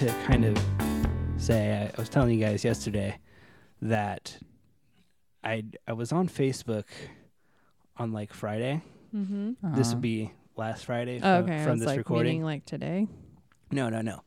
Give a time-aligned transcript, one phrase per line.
[0.00, 3.18] So I wanted to kind of say I, I was telling you guys yesterday
[3.82, 4.38] that
[5.44, 6.84] I I was on Facebook
[7.98, 8.80] on like Friday.
[9.14, 9.74] Mm-hmm.
[9.76, 9.96] This Uh-huh.
[9.96, 11.64] would be last Friday from, Oh, okay.
[11.64, 12.24] From this like recording.
[12.32, 13.08] meaning like today.
[13.70, 14.22] No, no, no.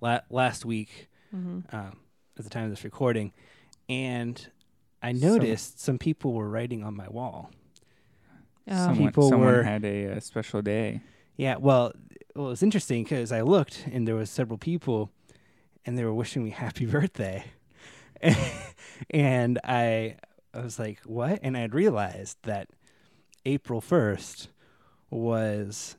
[0.00, 1.74] La- last week Mm-hmm.
[1.76, 1.96] um,
[2.38, 3.32] at the time of this recording,
[3.88, 4.48] and
[5.02, 7.50] I noticed some people were writing on my wall.
[8.70, 8.76] Oh.
[8.76, 11.00] someone, People someone were- had a, uh special day.
[11.36, 11.92] Yeah, well,
[12.34, 15.10] well, it was interesting because I looked and there was several people,
[15.84, 17.44] and they were wishing me happy birthday,
[19.10, 20.16] and I,
[20.54, 21.38] I was like, what?
[21.42, 22.68] And I realized that
[23.44, 24.48] April first
[25.10, 25.96] was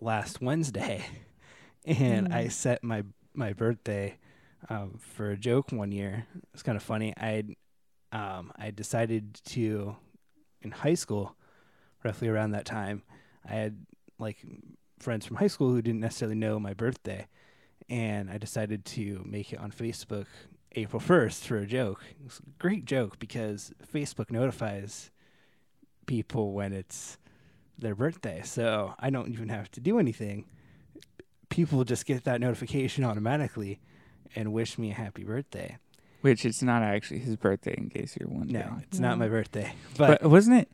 [0.00, 1.04] last Wednesday,
[1.84, 2.52] and I Mm.
[2.52, 4.18] set my my birthday
[4.68, 6.26] um, for a joke one year.
[6.52, 7.14] It's kind of funny.
[7.16, 7.44] I
[8.12, 9.96] um, I decided to
[10.62, 11.36] in high school,
[12.04, 13.02] roughly around that time,
[13.48, 13.86] I had
[14.18, 14.44] like
[15.00, 17.26] friends from high school who didn't necessarily know my birthday,
[17.88, 20.26] and I decided to make it on Facebook
[20.72, 22.02] April first for a joke.
[22.10, 25.10] It was a great joke because Facebook notifies
[26.06, 27.18] people when it's
[27.78, 30.46] their birthday, so I don't even have to do anything.
[31.48, 33.80] People just get that notification automatically
[34.36, 35.78] and wish me a happy birthday.
[36.20, 38.52] Which it's not actually his birthday, in case you're wondering.
[38.52, 40.70] No, it's not my birthday, but, But, wasn't it?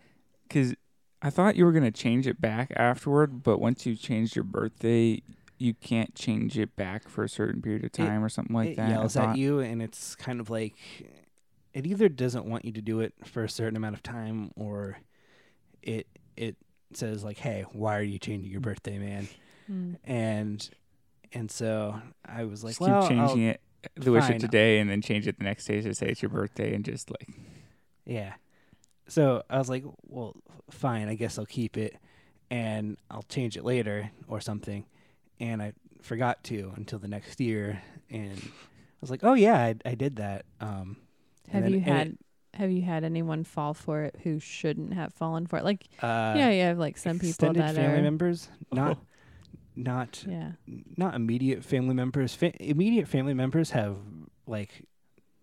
[0.48, 0.74] Because
[1.22, 5.22] I thought you were gonna change it back afterward, but once you changed your birthday,
[5.58, 8.76] you can't change it back for a certain period of time or something like it
[8.76, 8.88] that.
[8.88, 10.74] I yells at you, and it's kind of like
[11.72, 14.98] it either doesn't want you to do it for a certain amount of time, or
[15.82, 16.06] it
[16.36, 16.56] it
[16.92, 19.28] says like, "Hey, why are you changing your birthday, man?"
[19.70, 19.96] Mm.
[20.04, 20.70] And
[21.32, 23.60] and so I was like, Just "Well, keep changing I'll- it.
[23.94, 24.36] The wish fine.
[24.36, 26.84] it today, and then change it the next day to say it's your birthday, and
[26.84, 27.28] just like
[28.04, 28.34] Yeah.
[29.08, 30.34] So I was like, well,
[30.70, 31.96] fine, I guess I'll keep it
[32.50, 34.84] and I'll change it later or something.
[35.40, 35.72] And I
[36.02, 37.82] forgot to until the next year.
[38.10, 38.50] And I
[39.00, 40.44] was like, oh, yeah, I, I did that.
[40.60, 40.96] Um,
[41.50, 42.18] Have then- you had it-
[42.54, 45.64] Have you had anyone fall for it who shouldn't have fallen for it?
[45.64, 48.02] Like, uh, you know, you have like some people extended that family are.
[48.02, 48.98] members, not,
[49.76, 50.52] not, yeah.
[50.96, 52.34] not immediate family members.
[52.34, 53.96] Fa- immediate family members have
[54.46, 54.86] like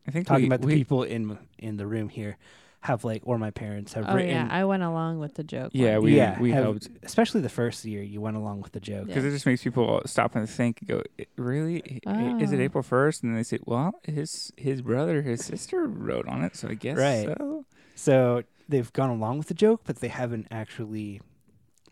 [0.07, 2.37] I think talking we, about the we- people in in the room here
[2.83, 4.29] have like, or my parents have Oh written.
[4.31, 5.71] yeah, I went along with the joke.
[5.73, 6.89] Yeah, we- yeah, we have- helped.
[7.01, 8.03] especially the first year.
[8.03, 9.07] You went along with the joke.
[9.07, 9.13] Yeah.
[9.15, 10.79] because it just makes people stop and think.
[10.81, 11.01] and Go,
[11.37, 12.01] really?
[12.05, 12.61] I- Is it Oh.
[12.63, 13.23] April first?
[13.23, 16.97] And they say, well, his his brother, his sister wrote on it, so I guess
[16.97, 17.25] Right.
[17.37, 17.65] so.
[17.95, 21.21] So they've gone along with the joke, but they haven't actually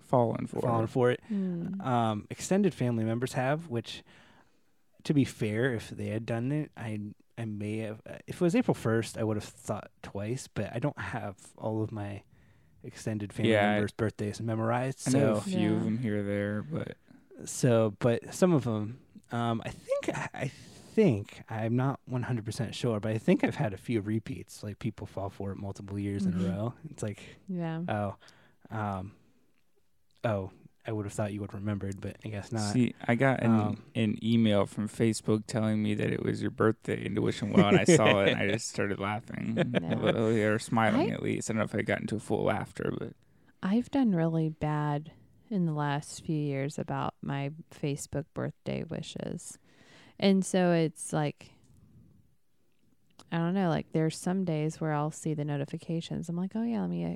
[0.02, 0.90] Fallen for fallen it.
[0.90, 1.22] for it.
[1.32, 1.80] Mm.
[1.86, 4.04] Um, extended family members have, which,
[5.06, 7.00] to be fair, if they had done it, I
[7.42, 8.02] I may have.
[8.10, 10.48] uh, If it was April first, I would have thought twice.
[10.48, 12.24] But I don't have all of my
[12.84, 15.08] extended family Yeah, I- members' birthdays memorized.
[15.08, 16.98] I know a So few of them here or there, but
[17.46, 19.00] so, but some of them,
[19.32, 20.52] um, I think I
[20.94, 24.62] think I'm not 100 percent sure, but I think I've had a few repeats.
[24.64, 26.46] Like people fall for it multiple years in Mhm.
[26.46, 26.74] a row.
[26.90, 27.82] It's like Yeah.
[27.88, 28.16] Oh,
[28.70, 29.14] um,
[30.24, 30.52] oh,
[30.88, 32.74] I would have thought you would have remembered, but I guess not.
[32.74, 36.50] see, I got an, Um, an email from Facebook telling me that it was your
[36.50, 39.58] birthday and to wish him well, and I saw it and I just started laughing.
[39.82, 39.96] Yeah.
[39.96, 41.50] Well, they smiling I- at least.
[41.50, 43.14] I don't know if I got into full laughter, but
[43.62, 45.12] I've done really bad
[45.52, 49.60] in the last few years about my Facebook birthday wishes.
[50.20, 51.52] And so it's like
[53.32, 56.28] I don't know, like there's some days where I'll see the notifications.
[56.28, 57.16] I'm like, "Oh yeah, let me uh,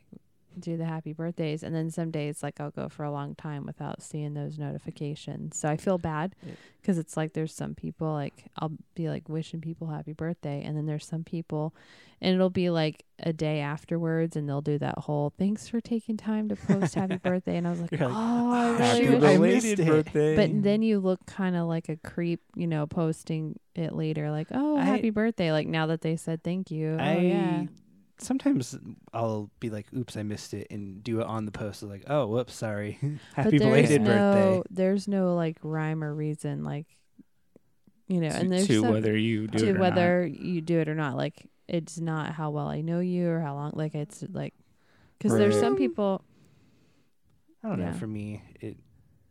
[0.60, 3.66] do the happy birthdays." And then some days like I'll go for a long time
[3.66, 5.58] without seeing those notifications.
[5.58, 6.36] So I feel bad
[6.84, 10.78] cuz it's like there's some people like I'll be like wishing people happy birthday and
[10.78, 11.74] then there's some people
[12.22, 16.16] and it'll be like a day afterwards and they'll do that whole thanks for taking
[16.16, 19.64] time to post happy birthday and i was like, like, oh i "Ah, really wish
[19.64, 20.36] I missed it." birthday.
[20.36, 24.48] but then you look kind of like a creep you know posting it later like
[24.51, 27.63] oh I- happy birthday like now that they said thank you I oh yeah
[28.17, 28.77] sometimes
[29.13, 31.83] I'll be like, "Oops, I missed it," and do it on the post.
[31.83, 32.97] Like, "Oh, whoops, sorry,
[33.35, 36.88] happy there's belated no birthday." there's no like rhyme or reason like
[38.07, 40.62] you know to, and there's to some, whether you do to it or whether you
[40.62, 43.71] do it or not like it's not how well i know you or how long
[43.73, 44.53] like it's like
[45.17, 46.21] because there's some people
[47.63, 47.94] I don't know.
[47.94, 48.77] For me, it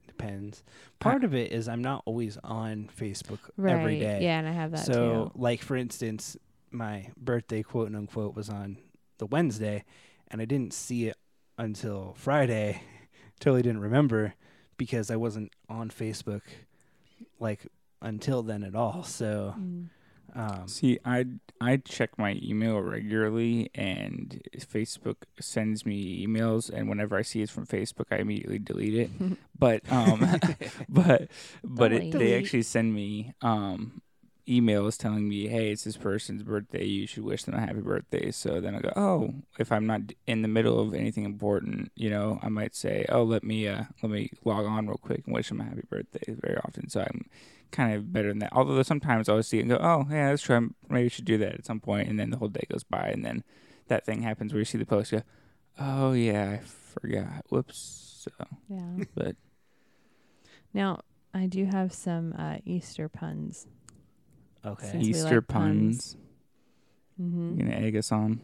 [0.08, 0.64] depends.
[0.66, 4.18] Uh, Part of it is I'm not always on Facebook right every day.
[4.22, 6.36] yeah and i have that so, too like for instance,
[6.74, 8.78] my birthday, quote unquote, was on
[9.18, 9.84] the Wednesday,
[10.28, 11.16] and I didn't see it
[11.56, 12.82] until Friday.
[13.40, 14.34] totally didn't remember
[14.76, 16.42] because I wasn't on Facebook
[17.38, 17.66] like
[18.02, 19.02] until then at all.
[19.04, 19.88] So, Mm.
[20.36, 21.26] Um, See, I
[21.60, 27.52] I check my email regularly, and Facebook sends me emails, and whenever I see it's
[27.52, 29.10] from Facebook, I immediately delete it.
[29.58, 30.26] but um,
[30.88, 31.28] but
[31.62, 34.02] but it, they actually send me um
[34.46, 36.84] emails telling me, hey, it's this person's birthday.
[36.84, 38.30] You should wish them a happy birthday.
[38.30, 42.10] So then I go, oh, if I'm not in the middle of anything important, you
[42.10, 45.34] know, I might say, oh, let me uh let me log on real quick and
[45.34, 46.34] wish them a happy birthday.
[46.40, 47.26] Very often, so I'm
[47.70, 48.52] kind of better than that.
[48.52, 50.56] Although sometimes I'll see it and go, oh, yeah, that's true.
[50.90, 52.82] I maybe should do that at some point." point, and then the whole day goes
[52.82, 53.44] by, and then
[53.88, 55.22] that thing happens where you see the post, go,
[55.78, 57.44] oh yeah, I forgot.
[57.50, 58.24] Whoops.
[58.24, 58.30] So,
[58.70, 59.04] Yeah.
[59.14, 59.36] but
[60.72, 61.00] Now,
[61.34, 63.66] I do have some uh, Easter puns.
[64.64, 64.86] Okay.
[64.90, 66.14] Since we Easter like puns.
[66.14, 66.16] puns,
[67.20, 67.58] Mm-hmm.
[67.60, 68.40] you gonna egg us on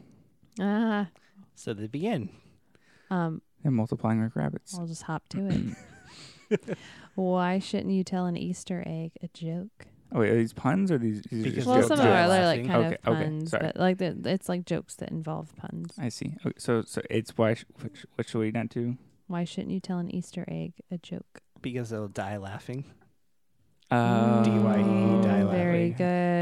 [0.60, 1.08] Ah,
[1.56, 2.28] So they begin,
[3.10, 4.78] um, and multiplying like rabbits.
[4.78, 5.48] I'll just hop to
[6.50, 6.78] it.
[7.16, 9.86] Why shouldn't you tell an Easter egg a joke?
[10.12, 11.22] Oh wait, are these puns or these?
[11.22, 11.88] these are Because just Well, jokes.
[11.88, 12.06] some jokes?
[12.06, 13.62] of them are they're like kind Okay, of okay, puns, sorry.
[13.66, 15.92] but like the, it's like jokes that involve puns.
[15.98, 16.34] I see.
[16.46, 18.96] Okay, so so it's why sh- what, sh- what should we not do?
[19.26, 21.42] Why shouldn't you tell an Easter egg a joke?
[21.60, 22.84] because they'll die laughing.
[23.90, 24.59] Uh, DYE,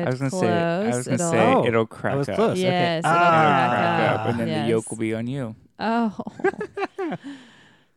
[0.08, 0.40] I was gonna Close.
[0.42, 2.34] say I was gonna It'll- say Oh, it'll crack I was up.
[2.36, 2.58] close.
[2.58, 3.10] Yes, okay.
[3.10, 4.20] it'll It'll crack crack up.
[4.20, 4.62] up, and then Yes.
[4.64, 5.54] the yolk will be on you.
[5.78, 6.16] Oh.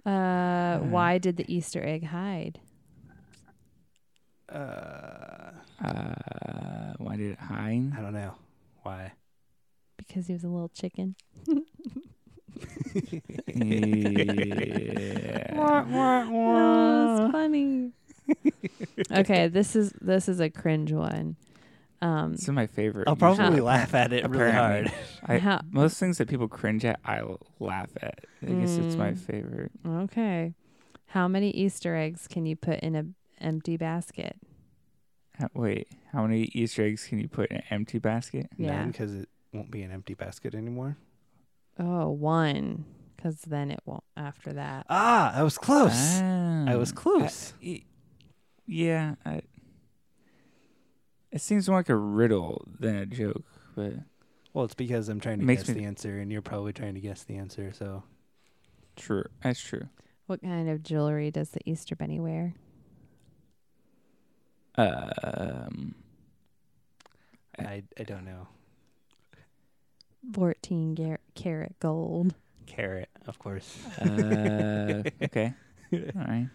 [0.09, 2.59] uh, why did the Easter egg hide?
[4.49, 5.51] Uh,
[5.83, 7.91] Uh, why did it hide?
[7.97, 8.35] I don't know
[8.83, 9.13] why.
[9.97, 11.15] Because he was a little chicken.
[11.47, 11.59] yeah.
[16.33, 17.91] Oh, that's funny.
[19.11, 21.35] okay, this is this is a cringe one.
[22.01, 23.07] Um, This is my favorite.
[23.07, 23.61] I'll probably usually.
[23.61, 24.91] laugh at it really Apparently.
[24.91, 25.05] hard.
[25.25, 28.25] I, how, most things that people cringe at, I'll laugh at.
[28.41, 29.17] I guess it's my Mm.
[29.19, 29.71] favorite.
[29.85, 30.53] okay,
[31.07, 34.35] how many Easter eggs can you put in an empty basket?
[35.39, 38.47] Uh, Wait, how many Easter eggs can you put in an empty basket?
[38.57, 38.77] Yeah.
[38.77, 40.97] None, because it won't be an empty basket anymore.
[41.79, 44.85] Oh, one, because then it won't after that.
[44.89, 46.19] Ah, I was close.
[46.19, 46.95] I was Ah.
[46.95, 47.53] close.
[47.61, 47.83] I- y-
[48.65, 49.41] yeah, I,
[51.31, 53.43] it seems more like a riddle than a joke,
[53.75, 53.93] but
[54.53, 56.93] well, it's because I'm trying to Makes guess me- the answer, and you're probably trying
[56.95, 57.71] to guess the answer.
[57.73, 58.03] So
[58.95, 59.25] true.
[59.43, 59.87] That's true.
[60.27, 62.53] What kind of jewelry does the Easter bunny wear?
[64.75, 65.95] Um,
[67.59, 68.47] I I don't know.
[70.33, 72.33] Fourteen gar- carat gold.
[72.67, 73.77] Carrot, of course.
[73.99, 75.53] uh, okay.
[75.93, 76.47] All right.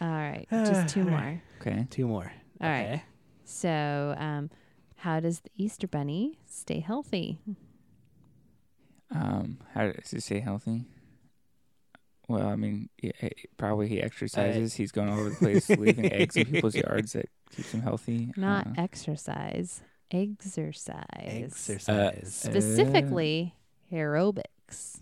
[0.00, 1.40] All right, just two more.
[1.60, 1.86] Okay.
[1.90, 2.32] Two more.
[2.60, 2.86] All right.
[2.86, 3.02] okay.
[3.48, 4.50] So, um,
[4.96, 7.38] how does the Easter bunny stay healthy?
[9.14, 10.84] Um, how does he stay healthy?
[12.28, 14.74] Well, I mean, yeah, eh, probably he exercises.
[14.74, 18.32] He's going all over the place, leaving eggs in people's yards that keeps him healthy.
[18.36, 21.04] Not Uh, exercise, exercise.
[21.14, 22.34] Exercise.
[22.34, 23.54] Specifically,
[23.92, 24.98] aerobics.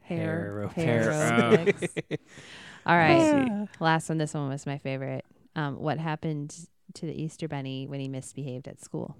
[0.00, 0.72] Hair, Aerobics.
[0.72, 2.18] hair Hair- aerobics.
[2.86, 3.50] All right.
[3.50, 3.68] I.
[3.78, 4.16] Last one.
[4.18, 5.24] This one was my favorite.
[5.56, 6.54] Um, what happened
[6.94, 9.16] to the Easter Bunny when he misbehaved at school.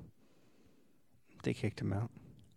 [1.43, 2.11] They kicked him out.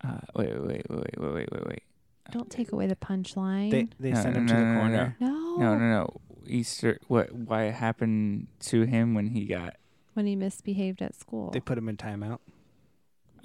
[0.03, 1.83] Uh, wait, wait, wait, wait, wait, wait, wait.
[2.31, 3.71] Don't take away the punchline.
[3.71, 5.15] They they no, sent no, him no, to the corner.
[5.19, 5.55] No.
[5.57, 6.21] No, no, no.
[6.45, 6.99] Easter.
[7.07, 7.33] What?
[7.33, 9.75] Why it happened to him when he got
[10.13, 11.51] when he misbehaved at school?
[11.51, 12.39] They put him in timeout.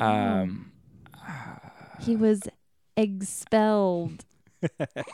[0.01, 0.73] Um.
[2.01, 2.43] He was
[2.97, 4.25] expelled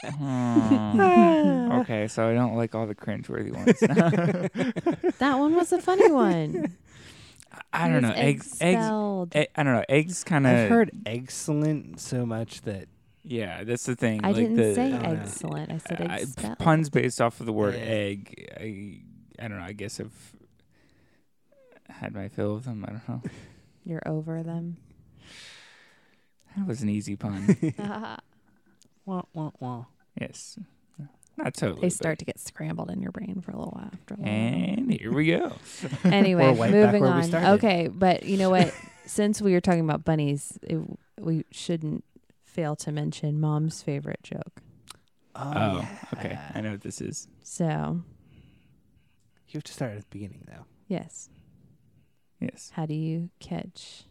[0.05, 1.73] hmm.
[1.81, 3.79] okay, so I don't like all the cringeworthy ones.
[5.19, 6.77] That one was a funny one.
[7.73, 8.13] I He don't know.
[8.13, 8.57] Eggs.
[8.61, 8.79] Eggs.
[8.79, 9.35] Expelled.
[9.37, 9.85] e- I don't know.
[9.89, 10.53] Eggs kind of.
[10.53, 12.89] I've heard excellent so much that
[13.25, 14.21] Yeah, that's the thing.
[14.25, 15.21] I like didn't the, say I don't know.
[15.23, 15.73] excellent.
[15.73, 16.59] I said I- expelled.
[16.59, 17.81] puns based off of the word Yeah.
[17.81, 18.49] egg.
[18.59, 19.01] I
[19.41, 19.65] I don't know.
[19.65, 20.33] I guess I've
[21.89, 22.85] had my fill of them.
[22.87, 23.23] I don't know.
[23.85, 24.77] You're over them.
[26.57, 27.57] That was an easy pun.
[29.09, 29.85] Wah, wah, wah.
[30.21, 30.59] yes,
[31.37, 31.81] not totally.
[31.81, 34.17] they but- start to get scrambled in your brain for a little while after a
[34.19, 34.29] while.
[34.29, 35.53] And here we go.
[36.05, 37.35] anyway, right moving on.
[37.35, 38.73] Okay, but you know what?
[39.07, 40.79] Since we were talking about bunnies, it,
[41.19, 42.05] we shouldn't
[42.45, 44.61] fail to mention mom's favorite joke.
[45.35, 45.89] Oh, Oh, yeah.
[46.15, 46.39] okay.
[46.55, 47.29] I know what this is.
[47.43, 48.03] So,
[49.49, 50.65] You have to start at the beginning though.
[50.89, 51.31] yes,
[52.41, 52.71] Yes.
[52.75, 54.05] how do you catch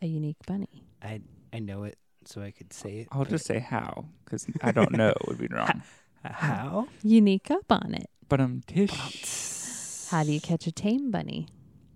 [0.00, 0.86] a unique bunny?
[1.02, 1.20] I
[1.52, 3.08] I know it, so I could say it.
[3.12, 5.82] I'll just say how, because I don't know would be wrong.
[6.24, 6.88] how.
[7.02, 8.08] Unique up on it.
[8.28, 10.08] But I'm tish.
[10.10, 11.48] How do you catch a tame bunny?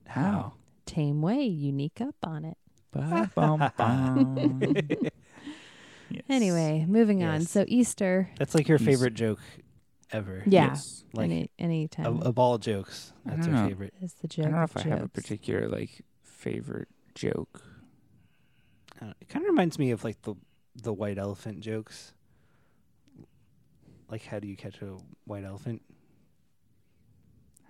[0.06, 0.54] How?
[0.86, 2.56] Tame way, unique up on it.
[2.92, 4.60] Ba bum bum.
[6.10, 6.22] Yes.
[6.30, 7.40] Anyway, moving on.
[7.42, 7.50] Yes.
[7.50, 9.40] So Easter, That's like your favorite joke
[10.10, 10.42] ever.
[10.46, 11.04] yeah, Yes.
[11.12, 13.68] Like any any time of, of all jokes, that's don't know.
[13.68, 13.92] favorite.
[14.00, 14.46] is the joke.
[14.46, 17.62] I don't know of if I have a particular like favorite joke?
[19.00, 20.34] Uh, it kind of reminds me of like the
[20.74, 22.12] the white elephant jokes.
[24.10, 25.82] Like, how do you catch a white elephant?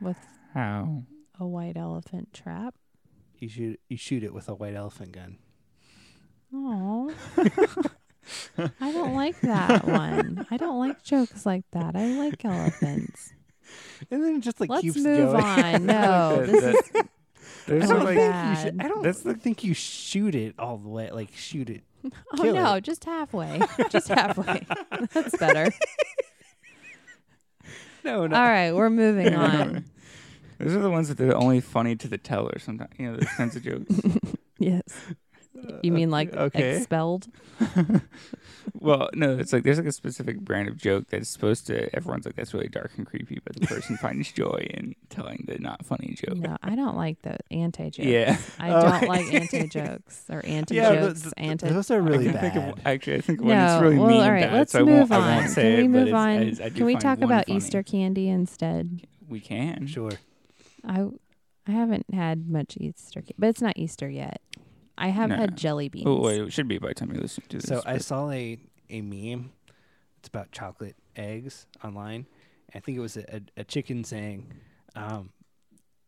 [0.01, 0.17] with
[0.55, 1.03] How?
[1.41, 2.75] a white elephant trap.
[3.39, 5.39] You shoot you shoot it with a white elephant gun.
[6.55, 7.13] Oh,
[8.59, 10.47] I don't like that one.
[10.51, 11.97] I don't like jokes like that.
[11.97, 13.33] I like elephants.
[14.11, 15.45] And then it just like Let's keeps move going.
[15.45, 15.85] on.
[15.85, 17.09] No, this that-
[17.69, 18.81] is I don't like- think you should.
[18.81, 21.11] I don't That's the- think you shoot it all the way.
[21.11, 21.83] Like shoot it.
[22.05, 22.85] oh kill no, it.
[22.85, 24.65] just halfway, just halfway.
[25.13, 25.71] That's better.
[28.05, 29.85] No, no, All right, we're moving on.
[30.59, 32.93] Those are the ones that are only funny to the teller sometimes.
[32.99, 33.95] You know, those kinds of jokes.
[34.59, 34.83] Yes,
[35.83, 36.77] you mean uh, like okay.
[36.77, 37.27] expelled?
[38.75, 42.27] well, no, it's like there's like a specific brand of joke that's supposed to everyone's
[42.27, 45.85] like that's really dark and creepy, but the person finds joy in telling the not
[45.85, 46.37] funny joke.
[46.37, 48.07] No, I don't like the anti jokes.
[48.07, 48.37] Yeah.
[48.59, 48.83] I Oh.
[48.99, 51.23] don't like anti jokes or anti jokes.
[51.23, 51.69] th- th- anti.
[51.71, 52.53] those are really can bad.
[52.53, 54.73] think of actually I think one No, that's really well, mean all and bad, let's
[54.73, 55.37] so I move won't, I on.
[55.39, 56.29] won't say Can we it, move it's- on?
[56.29, 57.57] I just- I Can we talk about funny.
[57.57, 59.03] Easter candy instead?
[59.29, 59.87] We can.
[59.87, 60.13] sure.
[60.87, 61.07] I
[61.67, 64.41] I haven't had much Easter, ca- but it's not Easter yet.
[64.99, 65.37] I have No.
[65.37, 66.07] had jelly beans.
[66.07, 67.67] Oh wait, it should be by the time you listen to this.
[67.67, 68.59] So I but- saw a
[68.91, 69.53] a meme.
[70.19, 72.27] It's about chocolate eggs online.
[72.75, 74.53] I think it was a, a, a chicken saying,
[74.97, 75.31] um,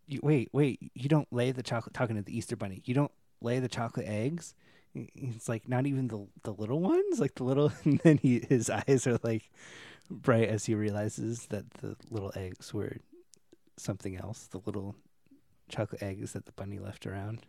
[0.09, 3.12] you, "Wait, wait, you don't lay the chocolate." Talking to the Easter Bunny, you don't
[3.40, 4.54] lay the chocolate eggs.
[4.94, 7.73] It's like not even the the little ones, like the little.
[7.85, 9.50] And then he his eyes are like
[10.11, 12.97] bright as he realizes that the little eggs were
[13.76, 14.49] something else.
[14.49, 14.97] The little
[15.68, 17.47] chocolate eggs that the bunny left around.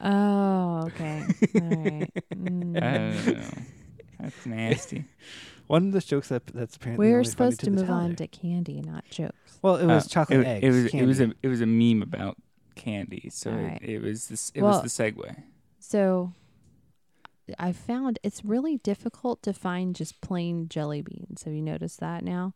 [0.00, 1.24] Oh, okay.
[1.54, 2.10] All right.
[2.34, 2.80] Mm.
[2.80, 3.66] don't.
[4.20, 5.04] That's nasty.
[5.66, 8.16] One of the jokes that that's apparently We're only funny supposed to the move on
[8.16, 9.58] to candy, not jokes.
[9.60, 10.64] Well, it was Uh, chocolate it, eggs.
[10.64, 12.36] It was it was a it was a meme about
[12.74, 13.28] candy.
[13.30, 13.82] So Alright.
[13.82, 15.42] it, it was this it Well- was the segue.
[15.78, 16.32] So
[17.58, 21.42] I found it's really difficult to find just plain jelly beans.
[21.44, 22.54] Have you noticed that now?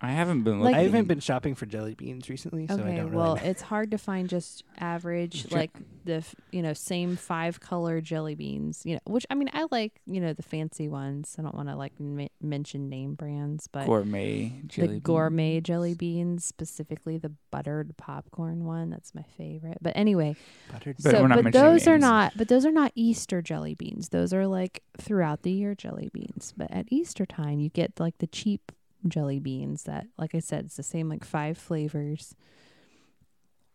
[0.00, 2.96] I haven't been Like- I haven't been shopping for jelly beans recently, so I okay,
[2.96, 3.42] don't well, know.
[3.42, 5.70] it's hard to find just average, like
[6.04, 8.82] the f- you know same five color jelly beans.
[8.86, 11.36] You know, which I mean, I like you know the fancy ones.
[11.38, 15.00] I don't want to like m- mention name brands, but gourmet jelly the bean.
[15.00, 18.88] gourmet jelly beans, specifically the buttered popcorn one.
[18.90, 19.78] That's my favorite.
[19.82, 20.36] But anyway,
[20.72, 22.32] Buttered But so we're not but mentioning those are not.
[22.36, 24.08] But those are not Easter jelly beans.
[24.08, 26.54] Those are like throughout the year jelly beans.
[26.56, 28.72] But at Easter time, you get like the cheap
[29.06, 32.34] jelly beans that, like I said, it's the same like five flavors.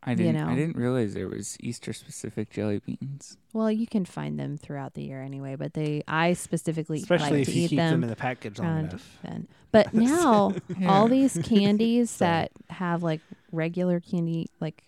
[0.03, 0.47] I didn't know.
[0.47, 3.37] I didn't realize there was Easter specific jelly beans.
[3.53, 5.55] Well, you can find them throughout the year anyway.
[5.55, 7.91] But they, I specifically especially like if to you eat keep them.
[7.91, 9.19] them in the package long enough.
[9.23, 9.47] then.
[9.71, 10.53] But now
[10.87, 14.83] all these candies that have like regular candy, like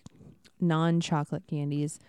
[0.60, 2.00] non chocolate candies,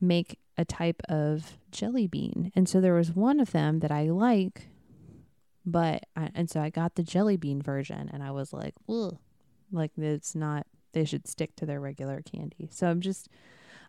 [0.00, 2.50] make a type of jelly bean.
[2.56, 4.68] And so there was one of them that I like,
[5.70, 9.16] but I, and so I got the jelly bean version, and I was like, ugh,
[9.72, 10.66] like it's not.
[10.92, 12.68] They should stick to their regular candy.
[12.72, 13.28] So I'm just.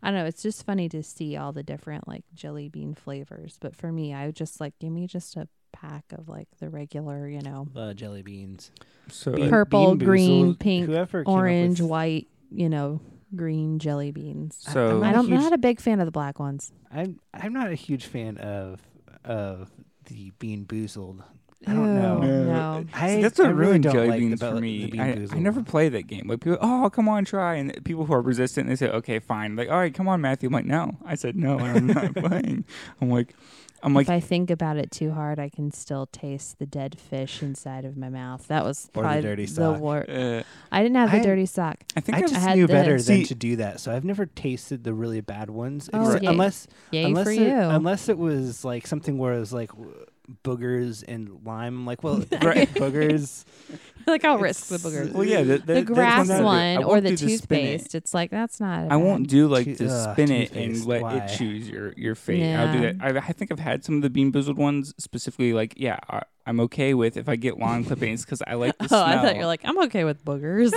[0.04, 0.26] I don't know.
[0.26, 3.58] It's just funny to see all the different like jelly bean flavors.
[3.60, 7.28] But for me, I just like give me just a pack of like the regular,
[7.28, 8.72] you know, Uh, jelly beans.
[9.10, 13.00] So Bean- uh, purple, Bean green, pink, whoever orange, with- white, you know,
[13.36, 14.58] green jelly beans.
[14.60, 16.72] So- I'm I not don't, I'm huge- not a big fan of the black ones.
[16.92, 18.82] I'm I'm not a huge fan of
[19.24, 19.70] of
[20.06, 21.24] the BeanBoozled.
[21.68, 22.20] I don't know.
[22.20, 22.86] No.
[22.94, 24.90] I, See, that's I what really ruined don't jelly like beans the, for me.
[24.90, 26.28] the I, I never play that game.
[26.28, 29.56] Like people, oh come on, try, and people who are resistant, they say, okay, fine.
[29.56, 30.48] Like, all right, come on, Matthew.
[30.50, 30.98] I'm like, no.
[31.06, 32.66] I said no, I'm not playing.
[33.00, 33.36] I'm like,
[33.84, 37.00] I'm like, if I think about it too hard, I can still taste the dead
[37.00, 38.48] fish inside of my mouth.
[38.48, 39.80] That was Or the probably dirty the sock.
[39.80, 41.78] wor- uh, I didn't have the I- dirty sock.
[41.96, 43.06] I think I I've- just had knew better this.
[43.08, 46.24] than See- to do that, so I've never tasted the really bad ones, Oh, except-
[46.24, 46.30] yay.
[46.30, 47.54] unless Yay unless for it, you.
[47.54, 49.94] unless it was like something where it was like w-
[50.44, 51.76] boogers and lime.
[51.80, 52.68] I'm like, well, Right.
[52.74, 53.46] boogers.
[54.08, 55.12] like I'll risk the boogers.
[55.14, 57.40] well, yeah, the, the grass one or won't the do spin it.
[57.40, 57.96] toothpaste.
[57.96, 58.92] It's like that's not.
[58.92, 61.18] I won't do like to ugh, spin it and let why?
[61.18, 62.54] it choose your your fate.
[62.56, 62.96] I'll do that.
[63.00, 65.54] I, I think I've had some of the BeanBoozled ones specifically.
[65.54, 68.84] Like, yeah, I, I'm okay with if I get lawn clippings because I like the
[68.86, 69.04] Oh, smell.
[69.04, 70.72] I thought you're like I'm okay with boogers.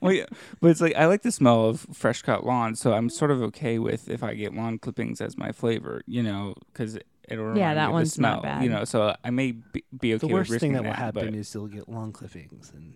[0.00, 0.26] well, yeah,
[0.60, 3.40] but it's like I like the smell of fresh cut lawn, so I'm sort of
[3.42, 6.98] okay with if I get lawn clippings as my flavor, you know, because
[7.30, 8.84] it'll remind Yeah, me that of one's the smell, not you know.
[8.84, 11.24] So I may be, be okay the with worst risking thing that will that, happen
[11.26, 12.94] but, is you'll get long clippings and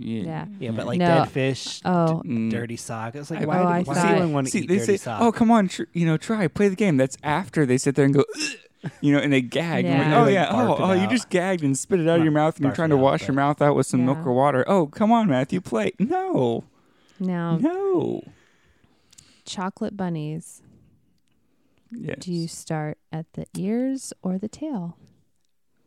[0.00, 0.46] yeah, Yeah.
[0.58, 1.06] yeah, but like No.
[1.06, 2.50] dead fish, oh, Mm.
[2.50, 3.14] dirty sock.
[3.14, 4.68] It's like I- why, oh, do- I why thought- do anyone want to See, eat
[4.68, 5.22] they dirty say, sock?
[5.22, 8.04] "Oh, come on, tr- you know, try, play the game." That's after they sit there
[8.04, 9.86] and go, "Ugh," you know, and they gag.
[9.86, 12.24] I'm like, oh Like, yeah, oh, oh, you just gagged and spit it out of
[12.24, 14.18] your mouth, and you're trying it to out, wash your mouth out with some milk
[14.26, 14.64] or water.
[14.66, 15.92] Oh, come on, Matthew, play.
[16.00, 16.64] No,
[17.20, 17.56] No.
[17.58, 18.22] no.
[19.44, 20.60] chocolate bunnies
[21.90, 22.18] Yes.
[22.20, 24.96] Do you start at the ears or the tail?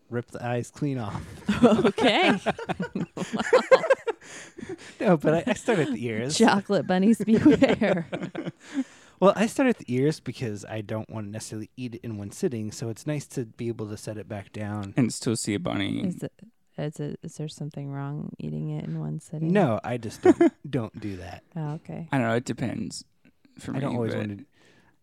[0.09, 1.21] Rip the eyes clean off.
[1.63, 2.37] okay.
[4.99, 6.37] No, but I, I start at the ears.
[6.37, 8.05] Chocolate bunnies beware.
[9.19, 12.17] Well, I start at the ears because I don't want to necessarily eat it in
[12.17, 14.93] one sitting, so it's nice to be able to set it back down.
[14.95, 16.01] and still see a bunny?
[16.05, 16.33] Is it?
[16.77, 17.19] Is it?
[17.23, 19.51] Is there something wrong eating it in one sitting?
[19.51, 21.43] No, I just don't, don't do that.
[21.55, 22.07] Oh, okay.
[22.11, 22.35] I don't know.
[22.35, 23.03] It depends.
[23.59, 24.45] For me, I don't always but want to.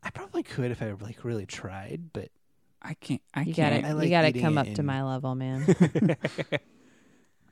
[0.02, 2.28] I probably could if I like really tried, but
[2.82, 3.22] I can't.
[3.34, 3.82] I You can't.
[3.82, 3.88] gotta.
[3.88, 5.66] I like you gotta eating come it up to in- my level, man.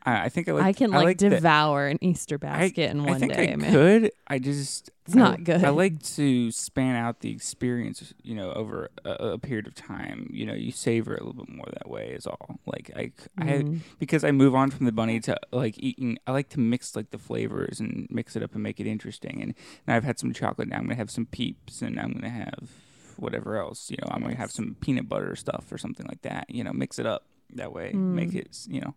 [0.07, 0.65] I, I think I like.
[0.65, 3.73] I can like, like devour an Easter basket in I one think day, I man.
[3.73, 4.11] could.
[4.29, 4.91] I just.
[5.05, 5.63] It's I- not good.
[5.65, 10.29] I like to span out the experience, you know, over a, a period of time.
[10.33, 12.11] You know, you savor it a little bit more that way.
[12.11, 12.59] Is all.
[12.67, 13.81] Like I, I Mm.
[13.99, 16.19] because I move on from the bunny to like eating.
[16.27, 19.43] I like to mix like the flavors and mix it up and make it interesting.
[19.43, 19.55] And,
[19.87, 20.69] and I've had some chocolate.
[20.69, 22.71] Now I'm gonna have some peeps, and I'm gonna have
[23.17, 23.91] whatever else.
[23.91, 26.47] You know, I'm gonna have some peanut butter stuff or something like that.
[26.49, 27.93] You know, mix it up that way.
[27.93, 28.35] Make Mm.
[28.37, 28.95] it you know,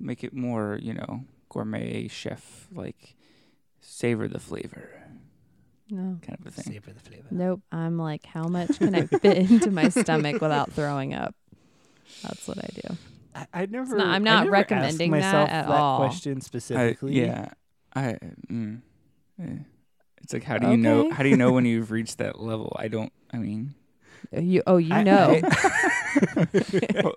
[0.00, 3.14] make it more you know gourmet chef like
[3.80, 4.90] savor the flavor
[5.90, 6.18] No.
[6.22, 6.74] kind of a thing.
[6.74, 7.26] savor the flavor.
[7.30, 7.62] Nope.
[7.72, 11.34] I'm like, how much can I fit into my stomach without throwing up?
[12.22, 12.96] That's what I do.
[13.34, 13.96] I, I never.
[13.96, 15.98] not- I'm I not never recommending asked that at that all.
[15.98, 17.18] question I, specifically.
[17.20, 17.48] yeah,
[17.94, 18.18] I.
[18.50, 18.82] Mm,
[19.42, 19.44] eh.
[20.22, 21.10] It's like how do you know?
[21.10, 22.74] How do you know when you've reached that level?
[22.78, 23.12] I don't.
[23.32, 23.74] I mean,
[24.32, 24.62] You.
[24.66, 25.40] Oh, you I- know.
[27.02, 27.14] ho-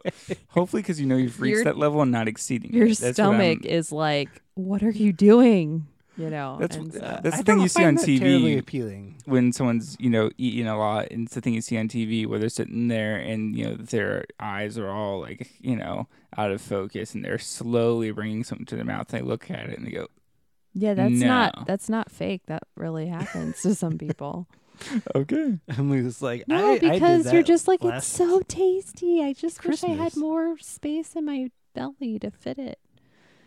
[0.49, 2.97] hopefully because you know you've reached Your- that level and not exceeding Your it.
[2.97, 5.87] That's what I'm- stomach is like, what are you doing?
[6.17, 6.57] You know.
[6.59, 8.55] That's and so- uh, that's I the thing don't you see find on that Terribly
[8.55, 8.59] TV.
[8.59, 9.15] appealing.
[9.25, 12.27] when someone's you know eating a lot and it's the thing you see on TV
[12.27, 16.07] where they're sitting there and you know their eyes are all like you know
[16.37, 19.07] out of focus and they're slowly bringing something to their mouth.
[19.07, 20.07] They look at it and they go,
[20.73, 21.27] yeah, that's No.
[21.27, 22.41] not that's not fake.
[22.47, 24.47] That really happens to some people.
[25.15, 28.41] "Okay." Emily was like, No, I, I did because you're that just like it's so
[28.47, 29.23] tasty.
[29.23, 32.79] I just wish I had more space in my belly to fit it.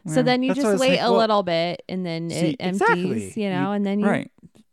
[0.06, 2.36] So Well, then you That's just wait like, a well, little bit, and then see,
[2.50, 3.42] it empties, exactly.
[3.42, 4.30] you know, and then you right.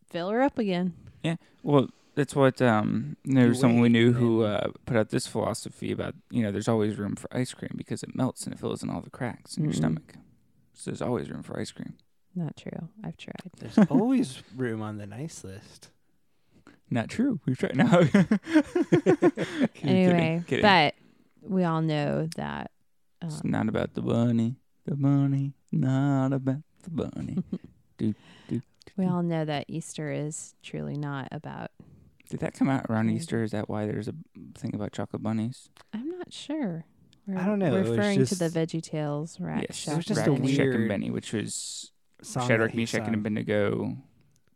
[0.10, 0.94] fill her up again.
[1.24, 1.38] Yeah.
[1.64, 5.92] Well, that's what um there was someone we knew who uh, put out this philosophy
[5.94, 8.84] about you know there's always room for ice cream because it melts and it fills
[8.84, 9.78] in all the cracks in your Mm-mm.
[9.78, 10.14] stomach.
[10.74, 11.94] So there's always room for ice cream.
[12.36, 12.90] Not true.
[13.04, 13.52] I've tried.
[13.58, 15.90] There's always room on the nice list.
[16.94, 17.40] Not true.
[17.46, 18.02] We've tried now.
[19.84, 20.62] Anyway, kidding.
[20.62, 20.94] but
[21.42, 22.72] we all know that.
[23.22, 24.56] it's Um, not about the bunny.
[24.86, 25.54] The bunny.
[25.72, 27.38] Not about the bunny.
[27.98, 28.14] do,
[28.48, 28.62] do.
[28.98, 31.72] we all know that Easter is truly not about.
[32.30, 33.44] Did that come out around Easter?
[33.44, 34.14] Is that why there's a
[34.56, 35.70] thing about chocolate bunnies?
[35.94, 36.86] I'm not sure.
[37.28, 39.94] We're I don't know, it was Referring to the just- Veggie Tales rack yes, shack.
[39.94, 42.76] It was just Rack a and Shack and weird Benny, which was Song Shadrach, that
[42.76, 43.14] he Meshach, and sung.
[43.16, 43.98] Abednego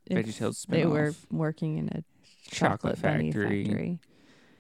[0.06, 2.04] If VeggieTales They were working in a
[2.52, 4.00] chocolate, chocolate, bunny factory, factory.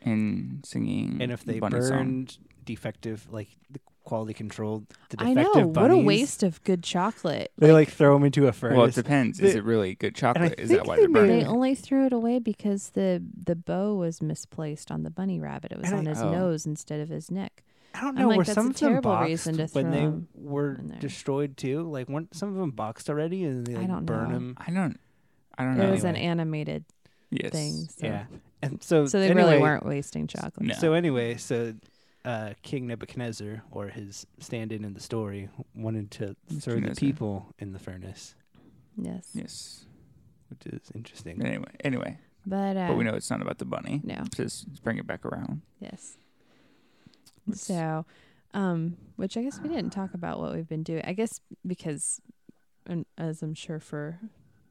[0.01, 1.17] and singing.
[1.21, 1.89] And if they bunny song.
[1.89, 5.81] burned defective, like the quality control, the I defective know.
[5.81, 7.51] What a waste of good chocolate.
[7.57, 8.77] They like throw them into a furnace.
[8.77, 9.39] Well, it depends.
[9.39, 10.59] Is The- it really good chocolate?
[10.59, 11.39] Is that why they they're burning?
[11.39, 15.71] They only threw it away because the the bow was misplaced on the bunny rabbit.
[15.71, 16.31] It was And on I- his Oh.
[16.31, 17.63] nose instead of his neck.
[17.93, 18.27] I don't I'm know.
[18.27, 21.83] like, were some a of them boxed when they were destroyed too?
[21.89, 24.33] Like weren't some of them boxed already, and they I like don't burn know.
[24.33, 24.57] them.
[24.57, 24.99] I don't.
[25.57, 25.87] I don't It know.
[25.87, 26.83] It was an animated
[27.31, 27.51] yes.
[27.51, 27.87] thing.
[27.97, 28.05] So.
[28.07, 28.25] Yeah,
[28.61, 30.61] and so So they anyway, really weren't wasting chocolate.
[30.61, 30.75] No.
[30.75, 31.73] So anyway, so
[32.23, 37.71] uh, King Nebuchadnezzar, or his stand-in in the story, wanted to throw the people in
[37.73, 38.35] the furnace,
[38.97, 39.29] Yes.
[39.33, 39.85] Yes.
[40.49, 41.41] which is interesting.
[41.45, 41.71] Anyway.
[41.83, 42.17] Anyway.
[42.47, 44.01] But uh, But we know it's not about the bunny.
[44.03, 44.23] no.
[44.35, 45.61] Just bring it back around.
[45.79, 46.17] Yes.
[47.47, 48.05] Let's- So,
[48.53, 51.03] um, which I guess we didn't talk about what we've been doing.
[51.05, 52.21] I guess because,
[52.87, 54.19] and as I'm sure for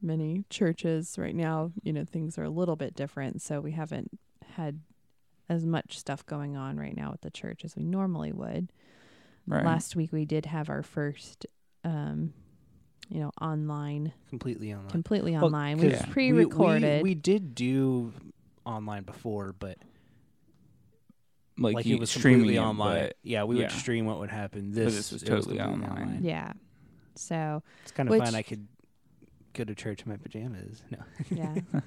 [0.01, 3.41] many churches right now, you know, things are a little bit different.
[3.41, 4.11] So we haven't
[4.55, 4.81] had
[5.49, 8.71] as much stuff going on right now at the church as we normally would.
[9.47, 9.63] Right.
[9.65, 11.45] Last week we did have our first,
[11.83, 12.33] um,
[13.09, 14.89] you know, online, Completely online.
[14.89, 15.77] completely Well, online.
[15.77, 16.11] We 'cause Yeah.
[16.11, 17.03] pre we- we- recorded.
[17.03, 18.11] We, did do
[18.65, 19.77] online before, but
[21.57, 23.11] like, like, you it was streaming completely online.
[23.23, 24.71] yeah, we would stream what would happen.
[24.71, 26.23] This, this was it totally completely online.
[26.23, 26.53] yeah.
[27.15, 28.35] So, It's kind of Which- fun.
[28.35, 28.67] I could
[29.55, 30.83] go to church in my pajamas.
[30.91, 30.97] No,
[31.31, 31.55] yeah.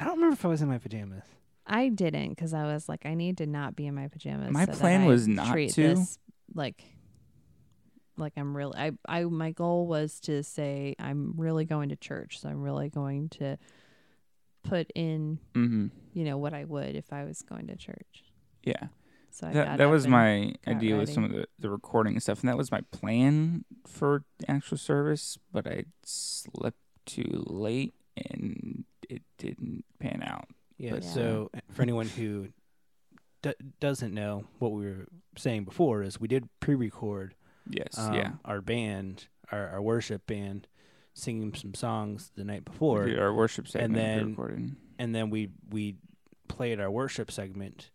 [0.00, 1.24] I don't remember if I was in my pajamas.
[1.66, 4.50] I didn't because I was like, I need to not be in my pajamas.
[4.50, 5.82] My so that plan I was not treat to.
[5.94, 6.18] This
[6.54, 6.82] like,
[8.16, 8.76] like I'm really.
[8.76, 12.88] I I my goal was to say I'm really going to church, so I'm really
[12.88, 13.58] going to
[14.64, 18.24] put in, hmm you know, what I would if I was going to church.
[18.64, 18.88] Yeah.
[19.30, 22.22] So I that that was my got idea with some of the, the recording and
[22.22, 25.38] stuff, and that was my plan for the actual service.
[25.50, 30.92] But I slept too late, and it didn't pan out Yeah.
[30.92, 32.48] But, So for anyone who
[33.42, 37.34] d- doesn't know what we were saying before is we did pre-record
[37.68, 37.96] Yes.
[37.98, 38.32] um, yeah.
[38.44, 40.66] our band, our, our worship band,
[41.14, 44.76] singing some songs the night before, We our worship segment then- recorded.
[44.98, 45.96] and then we we
[46.48, 47.90] played our worship segment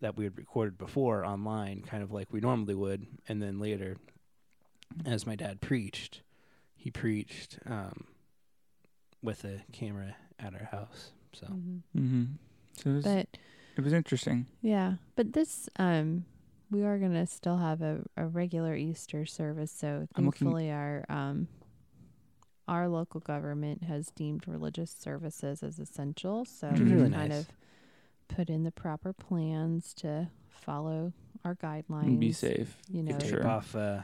[0.00, 3.96] that we had recorded before online, kind of like we normally would, and then later,
[5.04, 6.22] as my dad preached,
[6.76, 8.04] he preached um,
[9.22, 11.10] with a camera at our house.
[11.32, 11.82] So Mhm.
[11.96, 12.24] Mm-hmm.
[12.76, 13.28] So it was, But
[13.76, 14.46] it was interesting.
[14.62, 16.24] yeah, but this um
[16.70, 19.70] we are gonna still have a, a regular Easter service.
[19.72, 21.48] So I'm thankfully our um
[22.68, 26.44] our local government has deemed religious services as essential.
[26.44, 27.40] So Which is we really kind nice.
[27.40, 27.48] of
[28.28, 31.12] put in the proper plans to follow
[31.44, 32.04] our guidelines.
[32.06, 32.76] And be safe.
[32.88, 33.46] You know, tape sure.
[33.46, 34.02] off uh,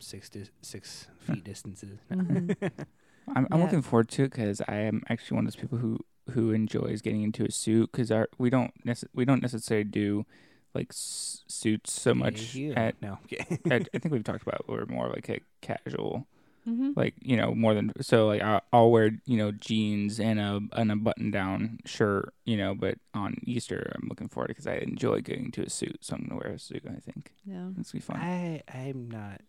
[0.00, 1.98] six to six feet distances.
[2.10, 2.56] Mhm.
[3.34, 3.64] I'm, I'm Yeah.
[3.64, 5.98] looking forward to it because I am actually one of those people who
[6.32, 10.26] who enjoys getting into a suit because our we don't nece- we don't necessarily do
[10.74, 12.74] like s- suits so much Yeah.
[12.78, 13.18] at, no.
[13.70, 16.26] At I think we've talked about we're more like a casual
[16.68, 16.94] Mhm.
[16.98, 20.60] like you know more than so like I'll, I'll wear you know jeans and a
[20.74, 24.74] and a button down shirt you know but on Easter I'm looking forward because I
[24.74, 27.68] enjoy getting to a suit so I'm gonna wear a suit I think yeah.
[27.78, 29.40] it's gonna be fun I I'm not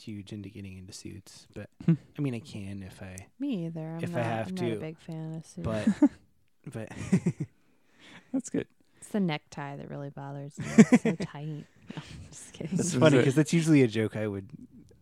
[0.00, 1.94] huge into getting into suits, but Hmm.
[2.18, 3.96] I mean I can if I Me either.
[3.96, 5.66] I'm If I not, have I'm not a to, big fan of suits.
[5.66, 6.10] but
[6.72, 6.88] but
[8.32, 8.66] that's good
[8.98, 10.64] It's the necktie that really bothers me.
[10.78, 11.46] It's so tight.
[11.46, 12.76] No, I'm just kidding.
[12.76, 14.48] That's funny because that's usually a joke I would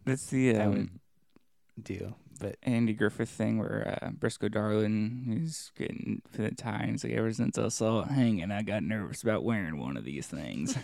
[0.04, 2.14] that's the I um, would do.
[2.40, 7.04] But Andy Griffith thing where uh, Briscoe Darling he's getting for the tie and he's
[7.04, 10.26] like ever since I saw it hanging I got nervous about wearing one of these
[10.26, 10.74] things.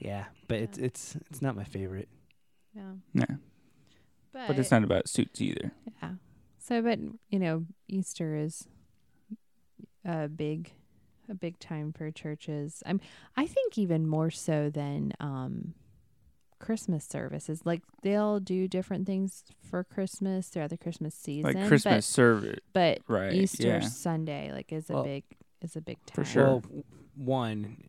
[0.00, 0.86] Yeah, but it's Yeah.
[0.86, 2.08] it's it's not my favorite.
[2.74, 2.92] yeah.
[3.14, 3.36] yeah,
[4.32, 5.72] But, but it's not about suits either.
[6.02, 6.14] Yeah.
[6.58, 6.98] So, but
[7.30, 8.66] you know, Easter is
[10.04, 10.72] a big,
[11.28, 12.82] a big time for churches.
[12.86, 13.00] I'm,
[13.36, 15.74] I think even more so than um,
[16.58, 17.62] Christmas services.
[17.64, 21.52] Like they'll do different things for Christmas throughout the Christmas season.
[21.54, 23.32] Like Christmas service, but, but right?
[23.32, 25.24] Easter yeah, Sunday like is a Well, big
[25.62, 26.14] is a big time.
[26.14, 26.44] for sure.
[26.44, 26.62] Well,
[27.16, 27.88] one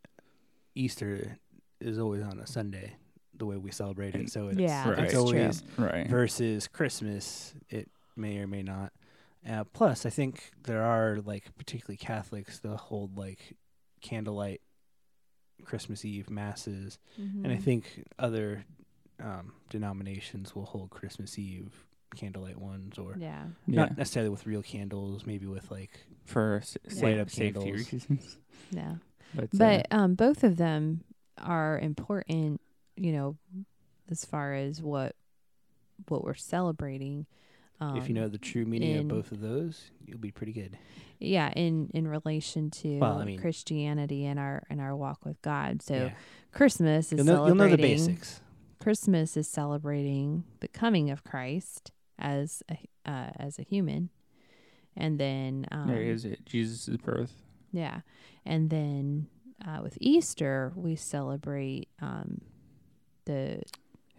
[0.76, 1.38] Easter
[1.82, 2.94] is always on a Sunday,
[3.38, 4.32] the way we celebrate And- it.
[4.32, 5.00] So it's Yeah, right.
[5.00, 6.08] it's always right.
[6.08, 7.54] versus Christmas.
[7.70, 8.94] It may or may not.
[9.48, 13.58] Uh, plus, I think there are like particularly Catholics that hold like
[14.02, 14.62] candlelight
[15.63, 17.63] Christmas Eve masses, and I Mhm.
[17.63, 18.65] think other
[19.20, 23.46] um, denominations will hold Christmas Eve candlelight ones, or yeah.
[23.67, 26.91] yeah, not necessarily with real candles, maybe with like for s- Yeah.
[26.91, 27.94] sa- Light up safety candles.
[27.94, 28.38] reasons.
[28.72, 28.96] Yeah.
[29.36, 31.04] But, But uh, um, both of them
[31.38, 32.62] are important,
[32.96, 33.38] you know,
[34.10, 35.15] as far as what
[36.08, 37.26] what we're celebrating.
[37.80, 40.78] Um, if you know the true meaning of both of those, you'll be pretty good.
[41.20, 45.41] yeah, in in relation to Well, I mean- Christianity and our and our walk with
[45.41, 45.82] God.
[45.82, 46.12] So yeah.
[46.52, 48.41] Christmas is you'll know, you'll know the basics.
[48.80, 52.78] Christmas is celebrating the coming of Christ as a
[53.10, 54.10] uh, as a human,
[54.96, 56.46] and then um, there is it.
[56.46, 57.34] Jesus' birth.
[57.72, 58.02] Yeah.
[58.46, 59.28] And then
[59.65, 62.41] uh, with Easter, we celebrate um,
[63.26, 63.62] the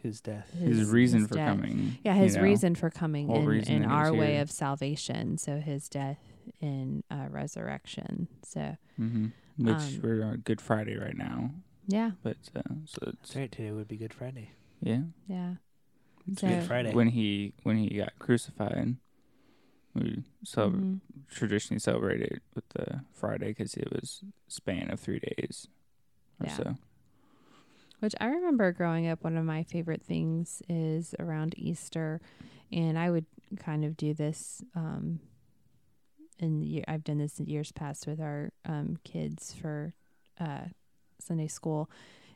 [0.03, 0.51] His death.
[0.53, 1.49] His, his- reason his for death.
[1.49, 1.99] coming.
[2.05, 2.43] yeah you his know.
[2.43, 4.43] reason for coming in, and, reason and that he was our way here.
[4.43, 5.39] of salvation.
[5.39, 6.19] So his death
[6.61, 8.29] and uh, resurrection.
[8.45, 9.27] So hmm
[9.59, 11.51] Which Um, we're on Good Friday right now.
[11.87, 13.51] yeah, But uh, so it's right.
[13.51, 14.51] Today would be Good Friday.
[14.81, 15.03] yeah.
[15.29, 15.55] yeah.
[16.31, 16.93] It's So- Good Friday.
[16.95, 18.97] when he when he got crucified.
[19.95, 21.01] We so Mhm.
[21.33, 25.67] Traditionally celebrate it with the Friday because it was span of three days
[26.41, 26.57] or Yeah.
[26.57, 26.77] so.
[28.01, 32.21] Which I remember growing up, one of my favorite things is around Easter,
[32.73, 33.27] and I would
[33.59, 34.63] kind of do this.
[34.75, 35.21] Um,
[36.41, 39.95] year, I've done this in years past with our um, kids for
[40.41, 40.65] uh,
[41.21, 41.89] Sunday school.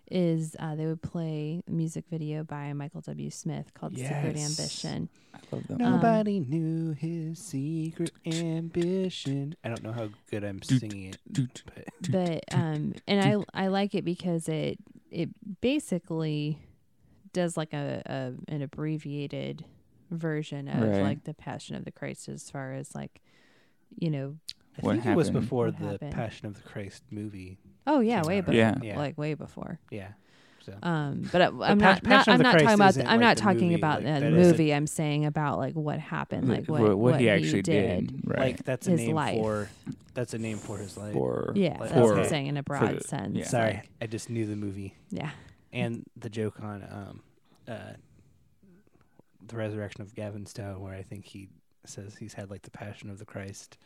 [0.09, 3.29] Is uh, they would play a music video by Michael W.
[3.31, 4.59] Smith called "Secret Yes.
[4.59, 5.83] Ambition." I love them.
[5.83, 9.57] Um, Nobody knew his secret ambition.
[9.65, 11.63] I don't know how good I'm singing it, but
[12.09, 13.21] but um and
[13.55, 14.79] I I like it because it
[15.11, 16.59] it basically
[17.33, 19.65] does like a, a an abbreviated
[20.11, 21.03] version of Right.
[21.03, 23.21] like the Passion of the Christ as far as like
[23.99, 24.37] you know
[24.79, 26.13] I What think it was before What the happened?
[26.13, 27.59] Passion of the Christ movie.
[27.87, 28.83] Oh yeah way before right?
[28.83, 28.99] Yeah.
[28.99, 30.09] like way before Yeah.
[30.65, 33.07] So um but I, I'm Pa- not, not I'm not Christ talking about the, I'm
[33.07, 36.67] like not talking movie, about like, the movie I'm saying about like what happened like
[36.67, 38.39] what what, what, he actually did, did, right?
[38.39, 39.41] like that's a his name life.
[39.41, 39.69] for
[40.15, 41.13] that's a name for his life.
[41.13, 43.45] for yeah like, that's what I'm saying in a broad the- sense yeah.
[43.47, 45.31] Sorry, like, I just knew the movie yeah
[45.73, 47.21] and the joke on um
[47.69, 47.93] uh
[49.47, 51.49] the resurrection of Gavin Stone, where I think he
[51.85, 53.79] says he's had like the Passion of the Christ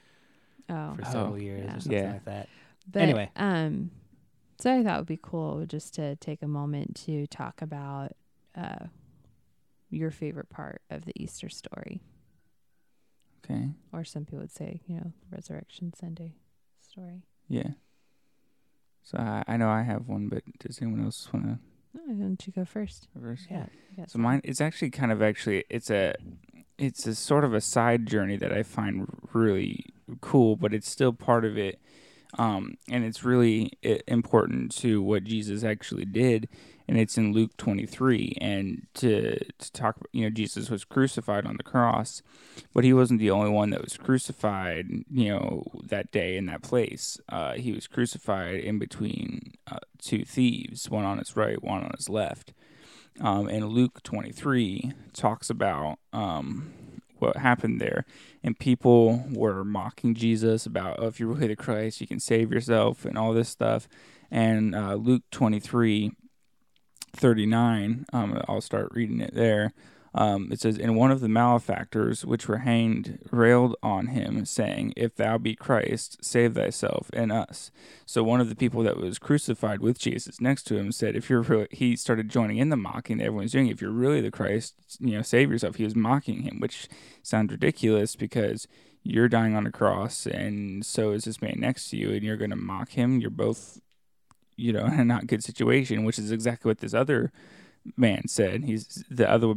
[0.70, 1.76] Oh, for Oh, several years yeah.
[1.76, 2.12] or something Yeah.
[2.12, 2.48] like that.
[2.86, 3.30] But anyway.
[3.36, 3.90] um,
[4.58, 8.12] so I thought it would be cool just to take a moment to talk about
[8.56, 8.86] uh
[9.90, 12.00] your favorite part of the Easter story,
[13.44, 13.70] Okay.
[13.92, 16.34] or some people would say, you know, Resurrection Sunday
[16.80, 17.24] story.
[17.48, 17.70] Yeah.
[19.02, 21.58] So I, I know I have one, but does anyone else want to
[21.96, 23.08] Oh, why don't you go first?
[23.16, 23.48] reverse?
[23.50, 23.66] Yeah.
[24.06, 26.14] So mine, it's actually kind of actually, it's a,
[26.78, 29.86] it's a sort of a side journey that I find really
[30.20, 31.80] cool, but it's still part of it,
[32.38, 33.72] um, and it's really
[34.06, 36.48] important to what Jesus actually did,
[36.88, 41.46] and it's in Luke twenty three, and to to talk, you know, Jesus was crucified
[41.46, 42.22] on the cross,
[42.74, 46.62] but he wasn't the only one that was crucified, you know, that day in that
[46.62, 47.18] place.
[47.28, 51.92] Uh, he was crucified in between uh, two thieves, one on his right, one on
[51.96, 52.52] his left
[53.20, 56.72] um, and Luke 23 talks about um,
[57.20, 58.04] what happened there.
[58.42, 62.52] And people were mocking Jesus about, oh, if you're really the Christ, you can save
[62.52, 63.88] yourself and all this stuff.
[64.30, 66.12] And uh, Luke 23
[67.12, 69.72] 39, um, I'll start reading it there.
[70.12, 74.92] Um, it says, And one of the malefactors which were hanged railed on him, saying,
[74.96, 77.70] If thou be Christ, save thyself and us.
[78.06, 81.30] So one of the people that was crucified with Jesus next to him said, "If
[81.30, 83.68] you're really," he started joining in the mocking that everyone's doing.
[83.68, 85.76] If you're really the Christ, you know, save yourself.
[85.76, 86.88] He was mocking him, which
[87.22, 88.66] sounds ridiculous because
[89.04, 92.36] you're dying on a cross, and so is this man next to you, and you're
[92.36, 93.20] going to mock him.
[93.20, 93.80] You're both,
[94.56, 97.32] you know, in a not good situation, which is exactly what this other
[97.96, 98.64] man said.
[98.64, 99.54] He's the other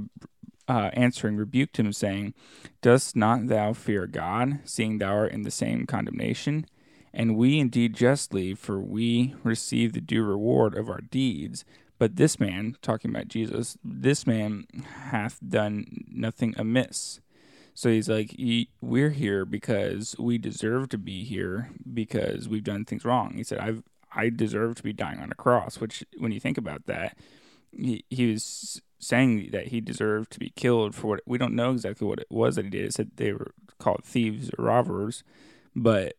[0.67, 2.34] uh, answering rebuked him, saying,
[2.82, 6.65] "Dost not thou fear God, seeing thou art in the same condemnation?"
[7.13, 11.63] And we indeed justly, for we receive the due reward of our deeds.
[11.99, 14.65] But this man, talking about Jesus, this man
[15.12, 17.21] hath done nothing amiss.
[17.76, 18.36] So he's like,
[18.82, 23.34] we're here because we deserve to be here because we've done things wrong.
[23.36, 26.58] He said, I've, I deserve to be dying on a cross, which when you think
[26.58, 27.17] about that,
[27.71, 31.72] he, he was saying that he deserved to be killed for what we don't know
[31.72, 32.86] exactly what it was that he did.
[32.86, 35.24] It said they were called thieves or robbers,
[35.76, 36.16] but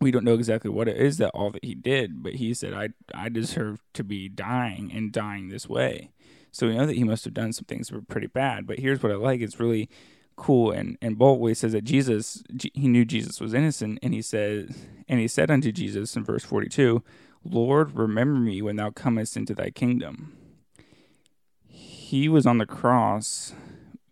[0.00, 2.74] we don't know exactly what it is that all that he did, but he said,
[2.74, 6.10] I, I deserve to be dying and dying this way.
[6.50, 8.66] So we know that he must have done some things that were pretty bad.
[8.66, 9.88] But here's what I like it's really
[10.36, 12.42] cool and, and bold where he says that Jesus,
[12.74, 13.98] he knew Jesus was innocent.
[14.02, 14.74] And he said,
[15.08, 17.02] and he said unto Jesus in verse 42,
[17.44, 20.36] Lord, remember me when thou comest into thy kingdom.
[22.14, 23.54] He was on the cross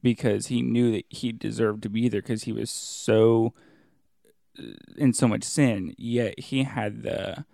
[0.02, 3.54] because he knew that he deserved to be there because he was so
[4.58, 7.44] uh, in so much sin, yet he had the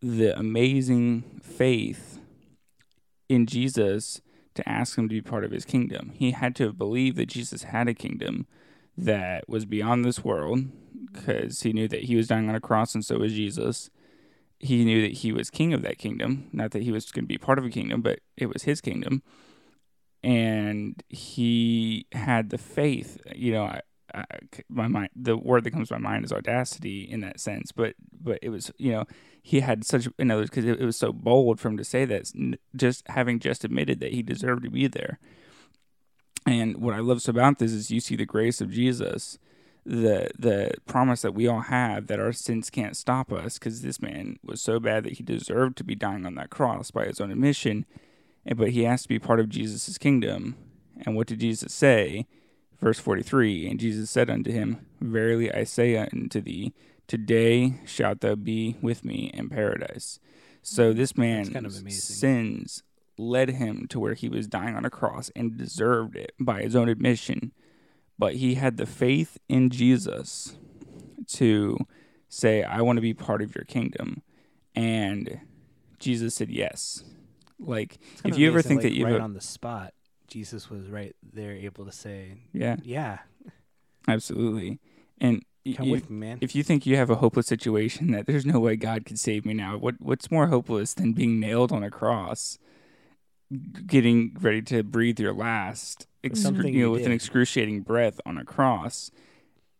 [0.00, 2.20] the amazing faith
[3.28, 4.22] in Jesus
[4.54, 6.10] to ask him to be part of his kingdom.
[6.14, 8.46] He had to believe that Jesus had a kingdom
[8.96, 10.60] that was beyond this world
[11.12, 13.90] because he knew that he was dying on a cross and so was Jesus.
[14.58, 17.28] He knew that he was king of that kingdom, not that he was going to
[17.28, 19.22] be part of a kingdom, but it was his kingdom.
[20.26, 23.80] And he had the faith, you know, I,
[24.12, 24.24] I,
[24.68, 27.70] my mind, the word that comes to my mind is audacity in that sense.
[27.70, 29.04] But but it was you know
[29.40, 32.32] he had such in because it, it was so bold for him to say that
[32.74, 35.20] just having just admitted that he deserved to be there.
[36.44, 39.38] And what I love so about this is you see the grace of Jesus,
[39.84, 44.02] the the promise that we all have that our sins can't stop us because this
[44.02, 47.20] man was so bad that he deserved to be dying on that cross by his
[47.20, 47.86] own admission,
[48.54, 50.56] but he has to be part of Jesus' kingdom.
[51.04, 52.26] And what did Jesus say?
[52.80, 56.72] Verse 43 And Jesus said unto him, Verily I say unto thee,
[57.06, 60.18] today shalt thou be with me in paradise.
[60.62, 62.82] So mm, this man's kind of sins
[63.18, 66.76] led him to where he was dying on a cross and deserved it by his
[66.76, 67.52] own admission.
[68.18, 70.56] But he had the faith in Jesus
[71.28, 71.78] to
[72.28, 74.22] say, I want to be part of your kingdom.
[74.74, 75.40] And
[75.98, 77.04] Jesus said yes.
[77.58, 79.94] Like, if you ever think like, that you right have a- on the spot,
[80.28, 83.18] Jesus was right there, able to say, yeah, "Yeah,
[84.08, 84.78] absolutely.
[85.20, 85.42] And
[85.76, 88.46] come you- with me, man." if you think you have a hopeless situation that there's
[88.46, 91.82] no way God could save me now, what what's more hopeless than being nailed on
[91.82, 92.58] a cross,
[93.86, 98.36] getting ready to breathe your last, excru- you know, you with an excruciating breath on
[98.38, 99.10] a cross,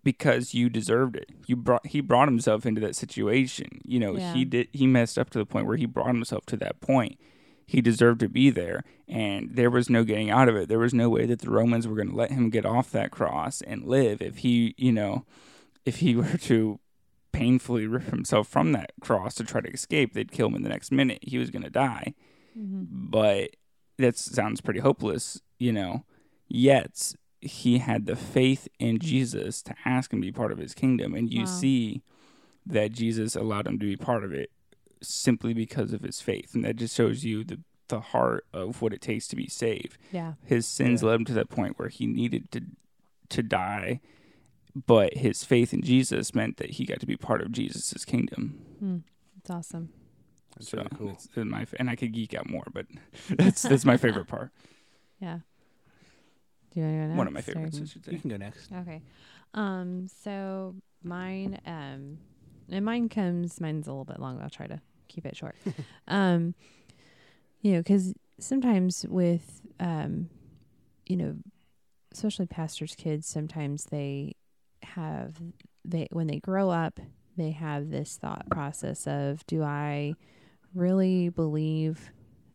[0.05, 1.31] because you deserved it.
[1.47, 3.81] You brought he brought himself into that situation.
[3.85, 4.33] You know, Yeah.
[4.35, 7.19] he did he messed up to the point where he brought himself to that point.
[7.67, 10.69] He deserved to be there, and there was no getting out of it.
[10.69, 13.11] There was no way that the Romans were going to let him get off that
[13.11, 15.25] cross and live if he, you know,
[15.85, 16.79] if he were to
[17.33, 20.69] painfully rip himself from that cross to try to escape, they'd kill him in the
[20.69, 21.19] next minute.
[21.23, 22.15] He was going to die.
[22.59, 22.85] Mm-hmm.
[23.11, 23.51] But
[23.99, 26.05] that sounds pretty hopeless, you know.
[26.49, 30.73] Yet he had the faith in Jesus to ask him to be part of his
[30.73, 31.15] kingdom.
[31.15, 31.47] And you Wow.
[31.47, 32.03] see
[32.65, 34.51] that Jesus allowed him to be part of it
[35.03, 36.55] simply because of his faith.
[36.55, 39.97] And that just shows you the, the heart of what it takes to be saved.
[40.13, 40.35] Yeah.
[40.45, 41.09] His sins Yeah.
[41.11, 42.61] led him to that point where he needed to
[43.29, 44.01] to die,
[44.87, 48.61] but his faith in Jesus meant that he got to be part of Jesus' kingdom.
[48.79, 48.97] Hmm.
[49.39, 49.89] It's awesome.
[50.57, 51.09] That's so really cool.
[51.09, 52.87] it's- it's my and I could geek out more, but
[53.31, 54.51] that's that's my favorite part.
[55.21, 55.39] Yeah.
[56.75, 57.17] Do you want to go next?
[57.19, 58.71] One of my favorites, You can go next.
[58.71, 59.03] Okay.
[59.55, 60.09] Um.
[60.23, 61.59] So mine.
[61.67, 62.19] Um.
[62.71, 63.61] And mine comes.
[63.61, 64.41] Mine's a little bit long.
[64.41, 65.57] I'll try to keep it short.
[66.09, 66.55] um.
[67.63, 70.29] You know, because sometimes with um,
[71.07, 71.37] you know,
[72.13, 74.37] especially pastors' kids, sometimes they
[74.83, 75.41] have
[75.85, 77.01] they when they grow up,
[77.37, 80.15] they have this thought process of, do I
[80.75, 82.11] really believe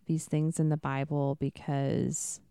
[0.05, 2.41] these things in the Bible because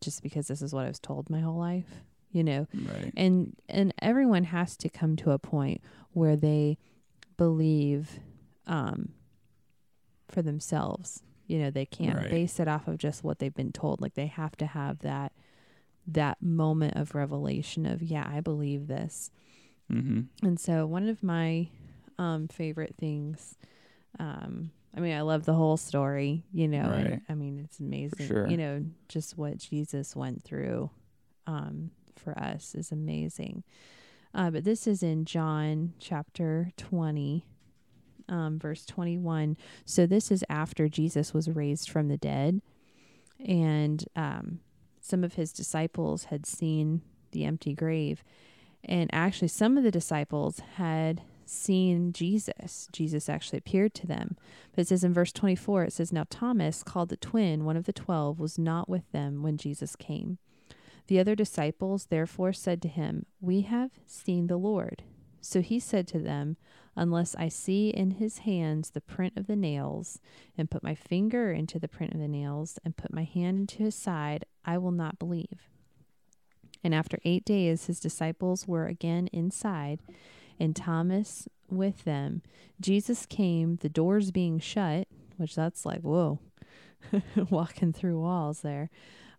[0.00, 2.02] just because this is what I was told my whole life,
[2.36, 2.66] you know?
[2.74, 3.12] Right.
[3.16, 5.80] and and everyone has to come to a point
[6.12, 6.76] where they
[7.36, 8.20] believe
[8.66, 9.10] um
[10.28, 12.30] for themselves you know they can't Right.
[12.30, 15.32] base it off of just what they've been told like they have to have that
[16.06, 19.30] that moment of revelation of yeah i believe this
[19.92, 20.46] Mm-hmm.
[20.46, 21.68] and so one of my
[22.18, 23.56] um favorite things
[24.18, 26.90] um I mean I love the whole story, you know.
[26.90, 28.26] and, I mean it's amazing.
[28.28, 28.46] sure.
[28.48, 30.90] You know, just what Jesus went through
[31.46, 33.64] um for us is amazing.
[34.34, 37.44] Uh but this is in John chapter 20
[38.28, 39.56] um verse 21.
[39.84, 42.60] So this is after Jesus was raised from the dead
[43.44, 44.60] and um
[45.00, 48.24] some of his disciples had seen the empty grave
[48.86, 52.88] and actually, some of the disciples had seen Jesus.
[52.92, 54.36] Jesus actually appeared to them.
[54.72, 57.84] But it says in verse 24, it says, Now Thomas, called the twin, one of
[57.84, 60.38] the twelve, was not with them when Jesus came.
[61.06, 65.02] The other disciples therefore said to him, We have seen the Lord.
[65.40, 66.56] So he said to them,
[66.96, 70.18] Unless I see in his hands the print of the nails,
[70.56, 73.82] and put my finger into the print of the nails, and put my hand into
[73.82, 75.70] his side, I will not believe.
[76.82, 80.00] And after eight days, his disciples were again inside,
[80.58, 82.42] and Thomas with them.
[82.80, 86.38] Jesus came, the doors being shut, which that's like, whoa,
[87.50, 88.90] walking through walls there.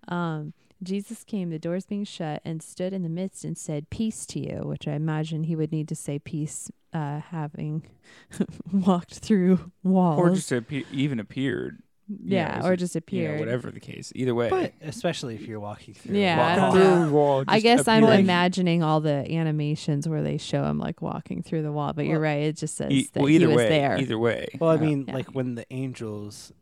[0.08, 4.25] Um, Jesus came, the doors being shut, and stood in the midst and said, Peace
[4.27, 7.83] to you, which I imagine he would need to say peace, uh, having
[8.71, 10.19] walked through walls.
[10.19, 11.81] Or just appe- even appeared.
[12.23, 13.33] yeah, as or a- just You appeared.
[13.35, 14.13] know, whatever the case.
[14.15, 14.49] Either way.
[14.49, 16.15] But especially if you're walking through.
[16.15, 16.71] a Yeah, I wall.
[16.71, 21.01] Through wall, I just guess I'm imagining all the animations where they show him like
[21.01, 22.43] walking through the wall, but you're right.
[22.43, 23.67] It just says E- that well, he either was way.
[23.69, 23.97] there.
[23.99, 24.47] Either way.
[24.59, 25.15] Well, I mean, Yeah.
[25.15, 26.53] like when the angels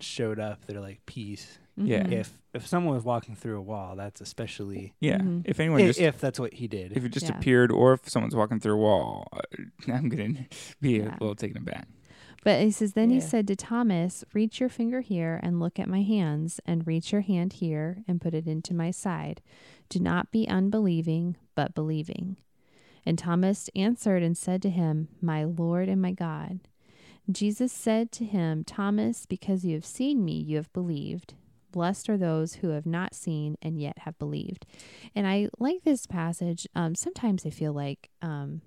[0.00, 1.58] showed up, they're like peace.
[1.76, 2.02] Yeah.
[2.04, 2.12] Mhm.
[2.12, 5.18] If if someone was walking through a wall, that's especially yeah.
[5.18, 5.42] Mhm.
[5.44, 6.92] If anyone i- just if that's what he did.
[6.96, 7.36] if it just Yeah.
[7.38, 9.40] appeared, or if someone's walking through a wall, uh,
[9.88, 10.46] I'm gonna
[10.80, 11.10] be Yeah.
[11.12, 11.88] a little taken aback.
[12.42, 13.22] But he says, Then he Yeah.
[13.22, 17.20] said to Thomas, Reach your finger here and look at my hands, and reach your
[17.20, 19.42] hand here and put it into my side.
[19.90, 22.36] Do not be unbelieving, but believing.
[23.06, 26.60] And Thomas answered and said to him, My Lord and my God.
[27.30, 31.34] Jesus said to him, Thomas, because you have seen me, you have believed.
[31.72, 34.66] Blessed are those who have not seen and yet have believed.
[35.14, 36.66] And I like this passage.
[36.74, 38.62] Um, sometimes I feel like, um,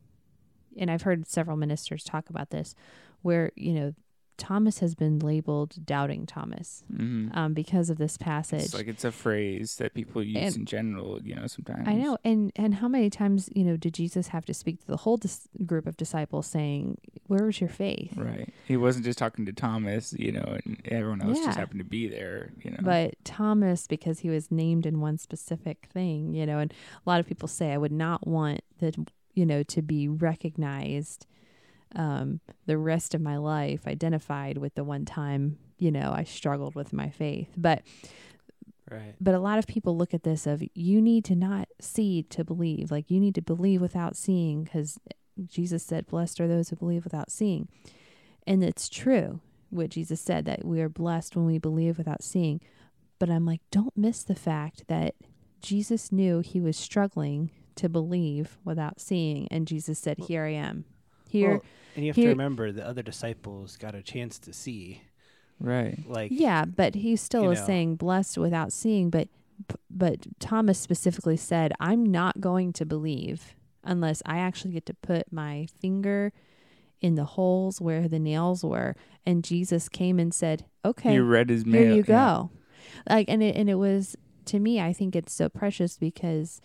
[0.77, 2.75] and I've heard several ministers talk about this,
[3.21, 3.93] where, you know,
[4.37, 8.63] Thomas has been labeled doubting Thomas hmm um, because of this passage.
[8.65, 11.21] It's like it's a phrase that people use And- in general.
[11.23, 11.87] You know, sometimes.
[11.87, 14.87] I know, and and how many times you know did Jesus have to speak to
[14.87, 18.51] the whole dis- group of disciples, saying, "Where is your faith?" Right.
[18.67, 21.45] He wasn't just talking to Thomas, you know, and everyone else Yeah.
[21.45, 22.77] just happened to be there, you know.
[22.81, 26.73] But Thomas, because he was named in one specific thing, you know, and
[27.05, 28.93] a lot of people say, I would not want the
[29.35, 31.25] you know, to be recognized
[31.95, 36.75] um, the rest of my life, identified with the one time, you know, I struggled
[36.75, 37.49] with my faith.
[37.57, 37.83] But
[38.89, 39.15] right.
[39.19, 42.43] but a lot of people look at this of you need to not see to
[42.43, 42.91] believe.
[42.91, 44.99] Like you need to believe without seeing because
[45.47, 47.67] jesus said blessed are those who believe without seeing.
[48.45, 49.39] And it's true
[49.69, 52.61] what jesus said that we are blessed when we believe without seeing.
[53.19, 55.15] But i'm like don't miss the fact that
[55.61, 59.47] jesus knew he was struggling to believe without seeing.
[59.49, 60.85] And jesus said here i am
[61.33, 61.61] here Well,
[61.95, 65.01] and you have here- to remember the other disciples got a chance to see.
[65.59, 65.99] right.
[66.07, 67.65] Like Yeah, but he still is know.
[67.65, 69.09] saying blessed without seeing.
[69.09, 69.27] But
[69.89, 75.31] but Thomas specifically said, "I'm not going to believe unless I actually get to put
[75.31, 76.31] my finger
[77.01, 81.49] in the holes where the nails were." And Jesus came and said, "Okay, He read
[81.49, 81.81] his mail.
[81.83, 82.25] here you yeah.
[82.39, 82.49] go."
[83.09, 84.15] Like, and it and it was
[84.45, 86.59] to me, I think it's so precious because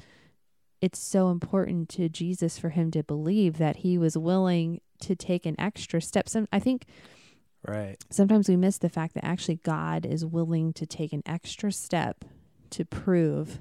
[0.81, 5.47] it's so important to Jesus for him to believe that he was willing to take
[5.47, 6.29] an extra step.
[6.29, 6.85] Some I think
[7.67, 7.97] Right.
[8.11, 12.25] sometimes we miss the fact that actually God is willing to take an extra step
[12.71, 13.59] to prove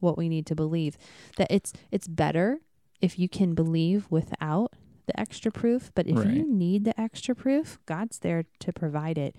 [0.00, 0.98] what we need to believe.
[1.36, 2.60] That it's it's better
[3.00, 4.74] if you can believe without
[5.06, 6.28] the extra proof, but if Right.
[6.28, 9.34] you need the extra proof, God's there to provide it.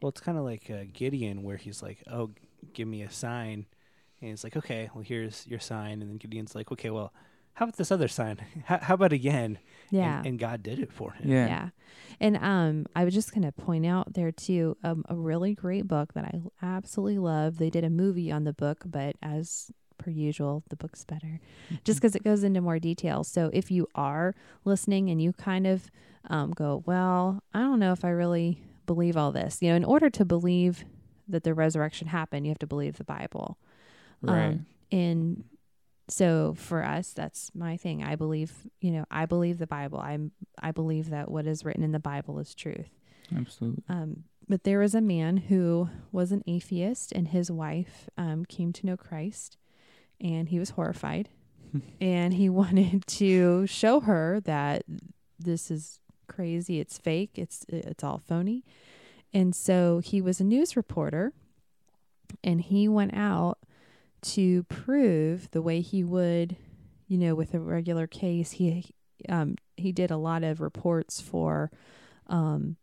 [0.00, 2.30] Well, it's kind of like uh, Gideon, where he's like, "Oh,
[2.72, 3.66] give me a sign,"
[4.22, 7.12] and he's like, "Okay, well, here's your sign." And then Gideon's like, "Okay, well,
[7.54, 8.38] how about this other sign?
[8.64, 9.58] How, how about again?"
[9.90, 10.18] Yeah.
[10.18, 11.30] And, and God did it for him.
[11.30, 11.46] Yeah.
[11.46, 11.68] Yeah.
[12.20, 15.86] And um I was just going to point out there too um, a really great
[15.86, 17.58] book that I absolutely love.
[17.58, 21.40] They did a movie on the book, but as per usual, the book's better
[21.84, 23.24] just because it goes into more detail.
[23.24, 25.90] So if you are listening and you kind of
[26.30, 29.60] um, go, well, I don't know if I really believe all this.
[29.60, 30.84] You know, in order to believe
[31.28, 33.58] that the resurrection happened, you have to believe the Bible.
[34.22, 34.44] Right.
[34.44, 35.44] Um, and
[36.08, 38.02] so for us, that's my thing.
[38.02, 39.98] I believe, you know, I believe the Bible.
[39.98, 42.90] I'm I believe that what is written in the Bible is truth.
[43.34, 43.82] Absolutely.
[43.88, 48.72] Um, but there was a man who was an atheist, and his wife um, came
[48.74, 49.56] to know Christ,
[50.20, 51.30] and he was horrified,
[52.00, 54.84] and he wanted to show her that
[55.38, 58.64] this is crazy, it's fake, it's it's all phony,
[59.32, 61.32] and so he was a news reporter,
[62.44, 63.58] and he went out
[64.22, 66.56] to prove the way he would,
[67.08, 68.52] you know, with a regular case.
[68.52, 68.94] He
[69.28, 71.70] um, he did a lot of reports for.
[72.28, 72.76] Um,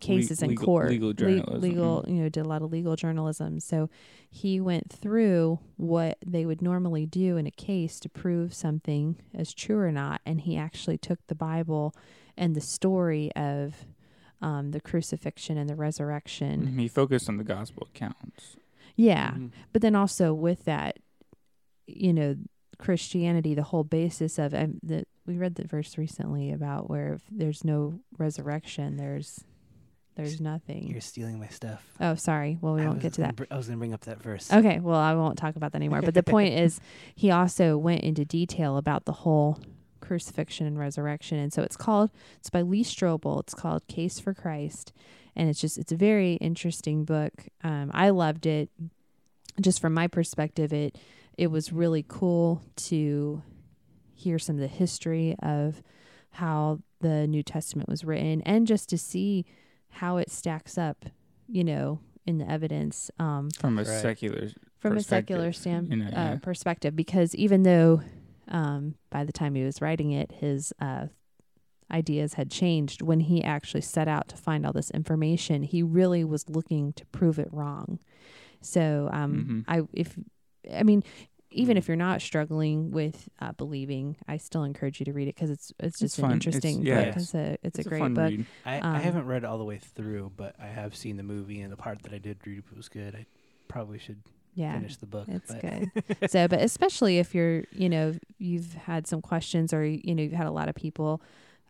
[0.00, 0.88] cases le- in legal, court.
[0.90, 1.60] Legal Le- journalism.
[1.60, 3.58] legal, you know, did a lot of legal journalism.
[3.60, 3.90] So
[4.30, 9.52] he went through what they would normally do in a case to prove something as
[9.52, 11.94] true or not, and he actually took the Bible
[12.36, 13.84] and the story of
[14.40, 16.68] um, the crucifixion and the resurrection.
[16.74, 16.80] Mhm.
[16.80, 18.56] He focused on the gospel accounts.
[18.96, 19.50] Yeah, Mhm.
[19.72, 20.98] but then also with that,
[21.86, 22.36] you know,
[22.78, 27.22] Christianity, the whole basis of um, the we read the verse recently about where if
[27.30, 29.44] there's no resurrection, there's
[30.16, 30.88] there's nothing.
[30.88, 31.82] You're stealing my stuff.
[31.98, 32.58] Oh, sorry.
[32.60, 33.36] Well, we I won't get to that.
[33.36, 34.52] br- I was going to bring up that verse.
[34.52, 34.78] Okay.
[34.78, 36.02] Well, I won't talk about that anymore.
[36.02, 36.80] But the point is,
[37.14, 39.58] he also went into detail about the whole
[40.00, 41.38] crucifixion and resurrection.
[41.38, 43.40] And so it's called, it's by Lee Strobel.
[43.40, 44.92] It's called Case for Christ.
[45.34, 47.32] And it's just, it's a very interesting book.
[47.64, 48.70] Um, I loved it.
[49.60, 50.96] Just from my perspective, it,
[51.38, 53.42] it was really cool to
[54.14, 55.82] hear some of the history of
[56.30, 59.44] how the New Testament was written and just to see
[59.88, 61.04] how it stacks up,
[61.48, 63.10] you know, in the evidence.
[63.18, 63.86] Um, From a Right.
[63.86, 66.36] secular from a secular stand you know, uh, yeah.
[66.42, 68.02] perspective because even though
[68.48, 71.06] um, by the time he was writing it his uh,
[71.92, 76.24] ideas had changed when he actually set out to find all this information he really
[76.24, 77.98] was looking to prove it wrong
[78.60, 79.64] so um, Mhm.
[79.68, 80.16] i if
[80.74, 81.02] i mean
[81.50, 81.78] even Mhm.
[81.78, 85.50] if you're not struggling with uh, believing i still encourage you to read it because
[85.50, 86.30] it's it's just an fun.
[86.38, 87.04] It's- interesting yeah.
[87.06, 88.32] book it's a it's, a great fun book.
[88.64, 91.60] I, Um, I haven't read all the way through, but I have seen the movie,
[91.60, 93.14] and the part that I did read was good.
[93.14, 93.26] I
[93.68, 94.22] probably should
[94.54, 95.28] yeah finish the book.
[95.28, 96.30] It's but good.
[96.30, 100.32] so, but especially if you're, you know, you've had some questions or, you know, you've
[100.32, 101.20] had a lot of people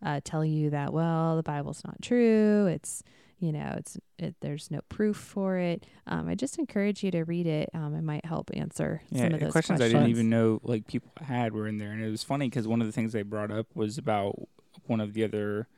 [0.03, 2.66] uh, tell you that, well, the Bible's not true.
[2.66, 3.03] It's,
[3.38, 5.84] you know, it's, it, there's no proof for it.
[6.07, 7.70] Um, I just encourage you to read it.
[7.74, 9.94] Um, it might help answer Yeah, some of the those questions, questions.
[9.94, 12.68] I didn't even know like people had were in there, and it was funny because
[12.68, 14.36] one of the things they brought up was about
[14.86, 15.68] one of the other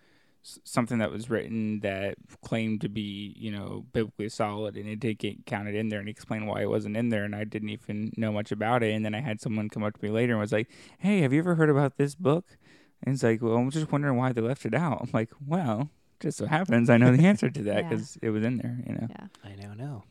[0.62, 5.18] something that was written that claimed to be you know biblically solid, and it did
[5.18, 8.12] get counted in there, and explained why it wasn't in there, and I didn't even
[8.16, 10.40] know much about it, and then I had someone come up to me later and
[10.40, 10.68] was like,
[10.98, 12.58] "Hey, have you ever heard about this book?"
[13.04, 15.90] And it's like, "Well, I'm just wondering why they left it out." I'm like, "Well."
[16.20, 17.88] Just so happens I know the answer to that Yeah.
[17.88, 19.06] because it was in there, you know.
[19.10, 19.26] Yeah.
[19.44, 20.04] I now know.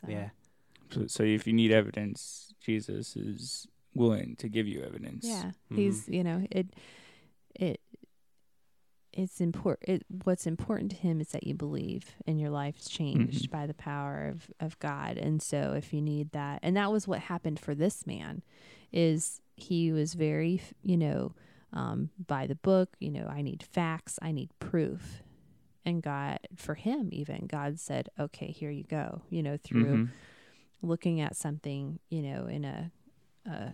[0.00, 0.30] So, Yeah.
[0.90, 5.24] So, so if you need evidence, Jesus is willing to give you evidence.
[5.26, 5.52] Yeah.
[5.72, 5.76] Mhm.
[5.76, 6.74] He's, you know, it,
[7.54, 7.80] it,
[9.12, 9.88] it's important.
[9.88, 13.50] It, what's important to him is that you believe and your life's changed Mhm.
[13.50, 15.16] by the power of, of God.
[15.16, 18.42] And so if you need that, and that was what happened for this man
[18.92, 21.32] is he was very, f- you know,
[21.72, 25.22] um, by the book, you know, I need facts, I need proof.
[25.84, 30.08] And God, for him, even God said, okay, here you go, you know, through Mhm.
[30.82, 32.90] looking at something, you know, in a,
[33.46, 33.72] a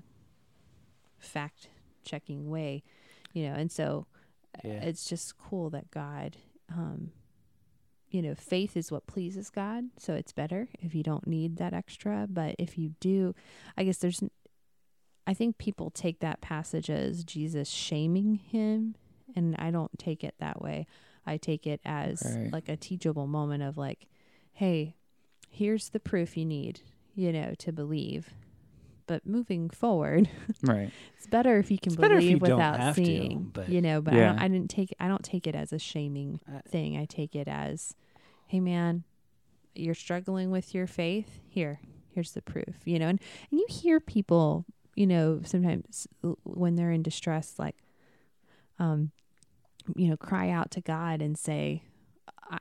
[1.18, 1.68] fact
[2.04, 2.82] checking way,
[3.32, 4.06] you know, and so
[4.62, 4.84] Yeah.
[4.84, 6.36] it's just cool that God,
[6.70, 7.10] um,
[8.10, 9.84] you know, faith is what pleases God.
[9.98, 12.26] So it's better if you don't need that extra.
[12.30, 13.34] But if you do,
[13.76, 14.22] I guess there's,
[15.26, 18.94] I think people take that passage as Jesus shaming him.
[19.36, 20.86] And I don't take it that way.
[21.26, 22.52] I take it as Right.
[22.52, 24.06] like a teachable moment of like,
[24.52, 24.94] hey,
[25.50, 26.80] here's the proof you need.
[27.16, 28.30] you know, to believe.
[29.06, 30.28] But moving forward,
[30.62, 30.90] Right.
[31.16, 33.50] it's better if you can It's believe you without to, seeing.
[33.52, 35.78] but- you know, but I, don't, I didn't take I don't take it as a
[35.78, 36.96] shaming Uh, thing.
[36.96, 37.94] I take it as,
[38.48, 39.04] hey man,
[39.76, 41.38] you're struggling with your faith.
[41.48, 41.78] Here,
[42.10, 42.80] here's the proof.
[42.84, 43.20] You know, and
[43.50, 44.64] and you hear people,
[44.94, 46.06] you know, sometimes
[46.44, 47.76] when they're in distress, like,
[48.78, 49.10] um,
[49.96, 51.82] you know, cry out to God and say,
[52.50, 52.58] I,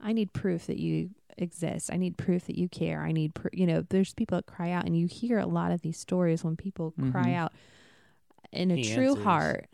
[0.00, 1.90] I need proof that you exist.
[1.92, 3.02] I need proof that you care.
[3.02, 5.72] I need, pr-, you know, there's people that cry out, and you hear a lot
[5.72, 7.36] of these stories when people cry Mhm.
[7.36, 7.52] out
[8.52, 9.24] in a He true answers.
[9.24, 9.66] heart.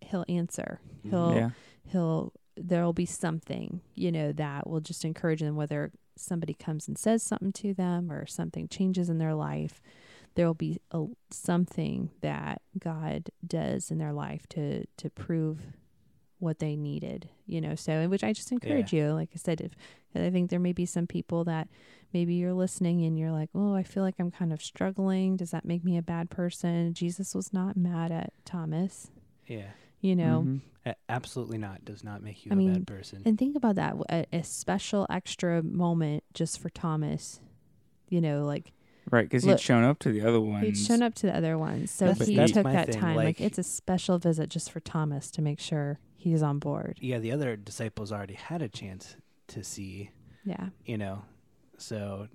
[0.00, 0.80] He'll answer.
[1.02, 1.50] He'll Yeah.
[1.86, 6.96] he'll there'll be something you know that will just encourage them whether somebody comes and
[6.96, 9.82] says something to them or something changes in their life
[10.34, 15.60] there will be a, something that god does in their life to to prove
[16.38, 19.72] what they needed you know so which i just encourage you like i said if
[20.14, 21.68] i think there may be some people that
[22.12, 25.52] maybe you're listening and you're like oh i feel like i'm kind of struggling does
[25.52, 29.10] that make me a bad person jesus was not mad at thomas
[29.46, 29.70] Yeah.
[30.00, 30.60] you know Mhm.
[30.86, 31.82] A- absolutely not.
[31.86, 33.22] Does not make you I a mean, bad person.
[33.24, 37.40] And think about that a, a special extra moment just for Thomas.
[38.10, 38.74] You know, like
[39.10, 40.64] Right, because he'd shown up to the other ones.
[40.64, 43.00] he'd shown up to the other ones, so That's- he that's took my that thing,
[43.00, 43.16] time.
[43.16, 46.98] Like, like- it's a special visit just for Thomas to make sure he's on board.
[47.00, 49.16] yeah, the other disciples already had a chance
[49.48, 50.10] to see,
[50.44, 51.22] Yeah, you know.
[51.78, 52.28] So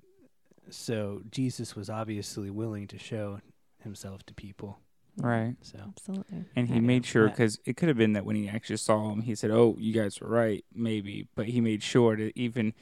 [0.68, 3.40] so Jesus was obviously willing to show
[3.82, 4.78] himself to people.
[5.16, 5.56] Right.
[5.62, 6.44] So absolutely.
[6.54, 6.80] And he Yeah.
[6.80, 7.30] made sure Yeah.
[7.32, 9.92] because it could have been that when he actually saw him, he said, "Oh, you
[9.92, 12.72] guys were right, maybe," but he made sure to even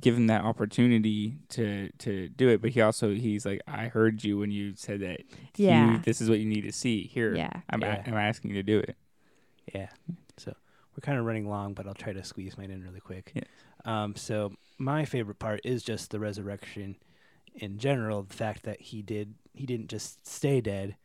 [0.00, 2.60] give him that opportunity to to do it.
[2.60, 5.20] But he also he's like, "I heard you when you said that.
[5.56, 6.00] You- Yeah.
[6.04, 7.02] this is what you need to see.
[7.06, 8.02] Here, Yeah, I'm Yeah.
[8.06, 8.96] I'm asking you to do it."
[9.74, 9.88] Yeah.
[10.36, 10.54] So
[10.94, 13.32] we're kind of running long, but I'll try to squeeze mine in really quick.
[13.34, 13.42] Yeah.
[13.84, 16.96] Um, so my favorite part is just the resurrection
[17.54, 18.22] in general.
[18.22, 20.96] The fact that he did he didn't just stay dead,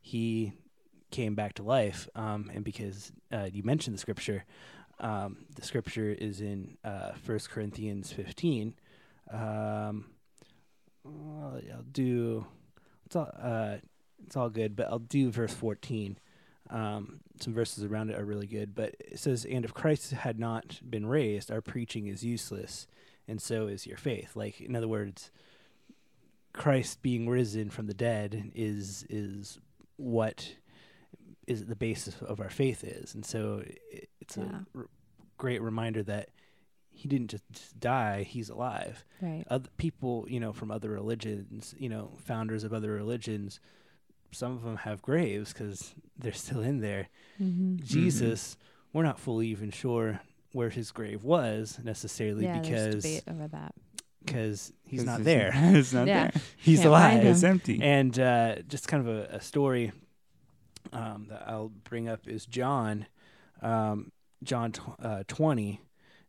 [0.00, 0.52] he
[1.12, 2.08] came back to life.
[2.14, 4.44] Um, and because uh, you mentioned the scripture,
[5.00, 8.74] um, the scripture is in uh, First Corinthians fifteen.
[9.32, 10.06] Um,
[11.04, 12.46] well, I'll do.
[13.06, 13.30] It's all.
[13.40, 13.76] Uh,
[14.24, 16.18] it's all good, but I'll do verse fourteen.
[16.68, 20.38] Um, some verses around it are really good, but it says, "And if Christ had
[20.38, 22.86] not been raised, our preaching is useless,
[23.26, 25.30] and so is your faith." Like, in other words,
[26.52, 29.58] Christ being risen from the dead is is
[29.96, 30.54] what
[31.50, 34.60] is the basis of our faith is, and so it, it's Yeah.
[34.74, 34.86] a r-
[35.36, 36.28] great reminder that
[36.92, 39.44] he didn't just, just die; he's alive right.
[39.48, 43.60] other people, you know, from other religions, you know, founders of other religions,
[44.32, 47.08] some of them have graves because they're still in there.
[47.40, 47.76] Mm-hmm.
[47.84, 48.56] Jesus,
[48.92, 50.20] we're not fully even sure
[50.52, 53.74] where his grave was necessarily Yeah, because debate over that.
[54.24, 55.50] because he's 'Cause not there.
[55.54, 56.30] it's not Yeah.
[56.30, 56.42] there.
[56.58, 57.24] he's Can't alive.
[57.24, 57.80] It's empty.
[57.82, 59.92] And uh, just kind of a, a story
[60.92, 63.06] um, that I'll bring up is John,
[63.62, 64.12] um,
[64.42, 65.80] John tw- uh, 20,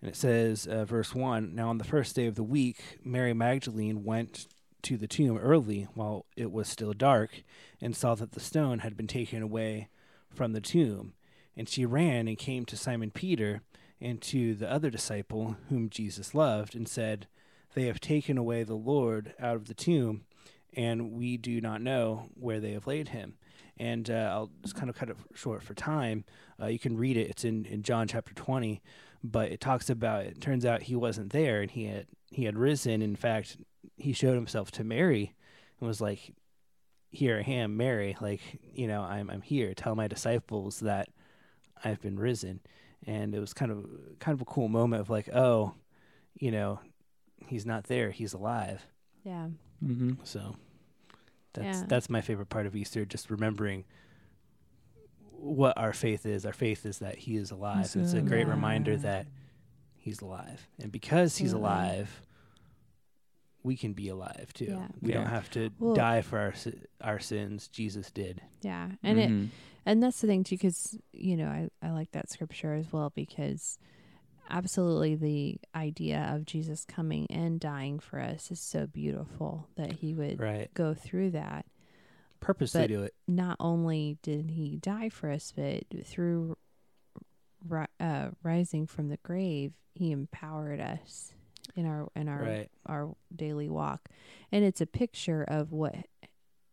[0.01, 3.33] and it says, uh, verse 1 Now on the first day of the week, Mary
[3.33, 4.47] Magdalene went
[4.83, 7.43] to the tomb early while it was still dark
[7.79, 9.89] and saw that the stone had been taken away
[10.29, 11.13] from the tomb.
[11.55, 13.61] And she ran and came to Simon Peter
[13.99, 17.27] and to the other disciple whom Jesus loved and said,
[17.75, 20.23] They have taken away the Lord out of the tomb
[20.73, 23.35] and we do not know where they have laid him.
[23.81, 26.23] And uh, I'll just kind of cut it short for time.
[26.61, 28.83] Uh, you can read it; it's in, in John chapter twenty.
[29.23, 32.57] But it talks about it turns out he wasn't there, and he had he had
[32.57, 33.01] risen.
[33.01, 33.57] In fact,
[33.97, 35.33] he showed himself to Mary,
[35.79, 36.35] and was like,
[37.09, 38.15] "Here I am, Mary.
[38.21, 39.73] Like you know, I'm I'm here.
[39.73, 41.09] Tell my disciples that
[41.83, 42.59] I've been risen."
[43.07, 43.85] And it was kind of
[44.19, 45.73] kind of a cool moment of like, oh,
[46.35, 46.79] you know,
[47.47, 48.85] he's not there; he's alive.
[49.23, 49.47] Yeah.
[49.83, 50.13] mm-hmm.
[50.23, 50.55] So
[51.53, 51.85] that's Yeah.
[51.87, 53.85] that's my favorite part of Easter, just remembering
[55.31, 56.45] what our faith is.
[56.45, 57.77] Our faith is that he is alive.
[57.93, 58.55] He's it's a great alive.
[58.55, 59.27] reminder that
[59.97, 60.67] he's alive.
[60.79, 61.69] And because he's Absolutely.
[61.69, 62.21] alive,
[63.63, 64.65] we can be alive too.
[64.65, 64.87] Yeah.
[65.01, 66.53] We don't have to Well- die for our
[67.01, 67.67] our sins.
[67.67, 68.41] Jesus did.
[68.61, 68.91] Yeah.
[69.03, 69.49] And it Mhm.
[69.83, 73.11] And that's the thing too, because you know I I like that scripture as well
[73.15, 73.77] because
[74.51, 80.13] absolutely the idea of Jesus coming and dying for us is so beautiful that he
[80.13, 80.71] would Right.
[80.73, 81.65] go through that.
[82.39, 83.13] Purposely But- do it.
[83.27, 86.57] Not only did he die for us, but through
[87.67, 91.33] ri- uh, rising from the grave, he empowered us
[91.75, 92.71] in our in our Right.
[92.85, 94.09] our daily walk
[94.51, 95.95] and it's a picture of what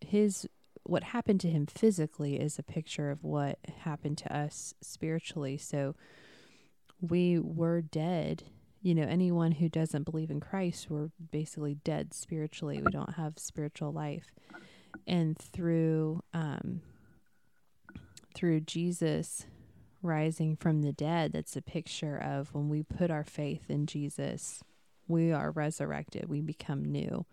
[0.01, 0.49] his
[0.85, 5.95] what happened to him physically is a picture of what happened to us spiritually so
[7.01, 8.45] we were dead
[8.81, 12.81] you know, anyone who doesn't believe in Christ, we're basically dead spiritually.
[12.81, 14.33] We don't have spiritual life.
[15.07, 16.83] And through um,
[18.35, 19.47] through Jesus
[20.01, 24.63] rising from the dead, that's a picture of when we put our faith in Jesus,
[25.09, 26.29] we are resurrected.
[26.29, 27.27] We become new.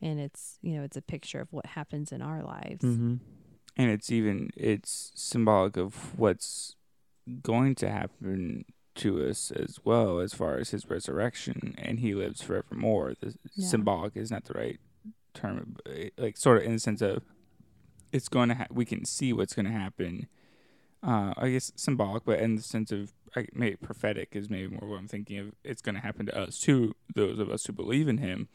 [0.00, 2.84] And it's you know, it's a picture of what happens in our lives.
[2.84, 3.16] Mm-hmm.
[3.76, 6.76] And it's even it's symbolic of what's
[7.42, 8.64] going to happen
[8.96, 13.14] to us as well as far as his resurrection and he lives forevermore.
[13.20, 13.68] The Yeah.
[13.68, 14.80] symbolic is not the right
[15.34, 15.76] term,
[16.16, 17.22] like sort of in the sense of
[18.12, 20.26] it's going to ha- we can see what's going to happen.
[21.02, 24.88] Uh, I guess symbolic, but in the sense of like, maybe prophetic is maybe more
[24.88, 25.52] what I'm thinking of.
[25.62, 26.94] It's going to happen to us too.
[27.14, 28.48] Those of us who believe in Him,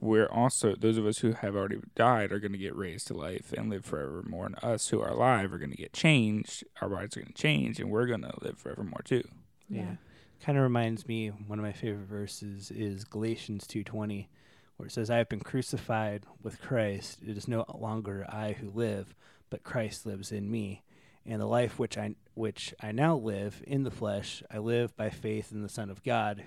[0.00, 3.14] we're also those of us who have already died are going to get raised to
[3.14, 6.64] life and live forevermore, and us who are alive are going to get changed.
[6.80, 9.22] Our bodies are going to change, and we're going to live forevermore too.
[9.68, 9.96] Yeah.
[10.42, 14.28] Kind of reminds me one of my favorite verses is Galatians 2:20
[14.76, 17.20] where it says I have been crucified with Christ.
[17.26, 19.14] It is no longer I who live
[19.50, 20.82] but Christ lives in me.
[21.26, 25.10] And the life which I which I now live in the flesh I live by
[25.10, 26.44] faith in the son of God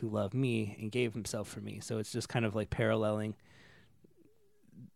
[0.00, 1.80] who loved me and gave himself for me.
[1.80, 3.34] So it's just kind of like paralleling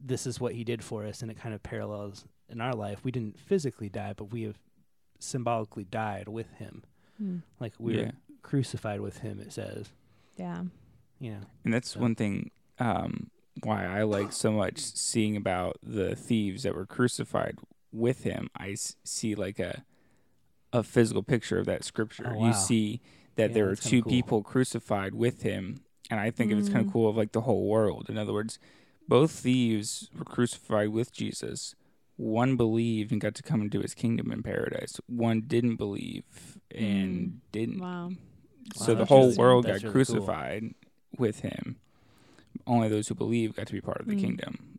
[0.01, 3.05] this is what he did for us and it kind of parallels in our life.
[3.05, 4.59] We didn't physically die but we have
[5.19, 6.85] symbolically died with him
[7.23, 7.43] Mm.
[7.61, 8.13] like we were
[8.43, 9.89] crucified with him it says
[10.37, 10.63] Yeah.
[11.19, 13.31] you know and that's So- one thing um,
[13.65, 17.59] why I like so much seeing about the thieves that were crucified
[17.91, 18.49] with him.
[18.57, 19.85] I s- see like a
[20.73, 22.35] a physical picture of that scripture.
[22.37, 23.01] Oh, You see
[23.35, 24.11] that Yeah, there were two cool.
[24.13, 26.89] people crucified with him, and I think it's kind Mm.
[26.89, 28.09] of cool of like the whole world.
[28.09, 28.59] In other words,
[29.09, 31.75] both thieves were crucified with Jesus.
[32.19, 35.01] One believed and got to come into his kingdom in paradise.
[35.07, 36.25] One didn't believe
[36.75, 37.79] and didn't.
[37.81, 38.11] Wow.
[38.75, 39.41] So the whole interesting.
[39.41, 40.17] world That's got really cool.
[40.17, 40.75] crucified
[41.17, 41.77] with him.
[42.67, 44.21] Only those who believe got to be part of the Mm.
[44.21, 44.79] kingdom.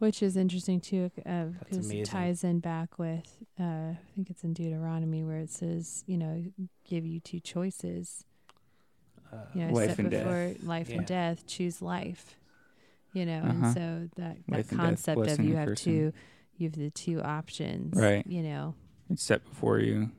[0.00, 3.62] Which is interesting too, uh, because it ties in back with, uh,
[3.94, 6.44] I think it's in Deuteronomy where it says, you know,
[6.84, 8.24] give you two choices.
[9.32, 10.62] uh, You know, Life and before death.
[10.64, 10.96] life Yeah.
[10.98, 12.36] and death, choose life.
[13.12, 13.50] You know, Uh-huh.
[13.66, 15.92] and so that that Life and death, concept of you have cursing.
[15.92, 16.12] two,
[16.56, 17.94] you have the two options.
[17.96, 18.26] Right.
[18.26, 18.74] You know,
[19.10, 20.10] It's set before you,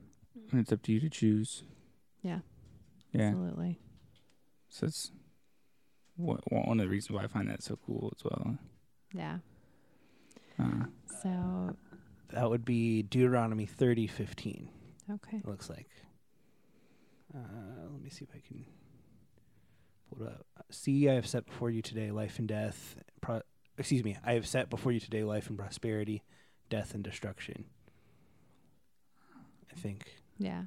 [0.52, 1.64] and it's up to you to choose.
[2.22, 2.40] Yeah.
[3.14, 3.28] Yeah.
[3.30, 3.80] absolutely.
[4.70, 5.12] So it's
[6.18, 8.58] one one of the reasons why I find that so cool as well.
[9.14, 9.38] Yeah.
[10.60, 10.86] Uh,
[11.22, 11.76] So
[12.30, 14.70] that would be deuteronomy thirty fifteen.
[15.10, 15.38] okay.
[15.38, 15.90] it looks like
[17.36, 17.40] uh,
[17.92, 18.66] let me see if i can
[20.10, 23.42] pull it up see i have set before you today life and death pro-
[23.78, 26.24] excuse me i have set before you today life and prosperity
[26.70, 27.66] death and destruction
[29.72, 30.04] i think
[30.38, 30.64] Yeah.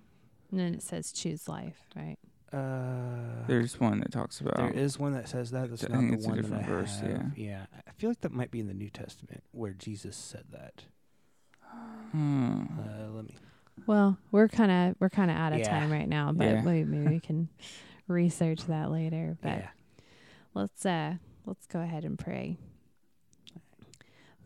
[0.50, 2.16] And then it says choose life, right?
[2.54, 4.56] uh there's one that talks about.
[4.56, 5.68] There is one that says that.
[5.68, 7.32] That's I not think the it's a one that different I verse, have.
[7.36, 10.84] Yeah, I feel like that might be in the New Testament where Jesus said that.
[12.12, 12.62] Hmm.
[12.80, 13.36] Uh, let me.
[13.86, 15.68] Well, we're kind of we're kind of out of Yeah.
[15.68, 16.62] time right now, but Yeah.
[16.64, 17.50] we, maybe we can
[18.06, 19.36] research that later.
[19.42, 19.68] But Yeah.
[20.54, 22.56] let's uh let's go ahead and pray.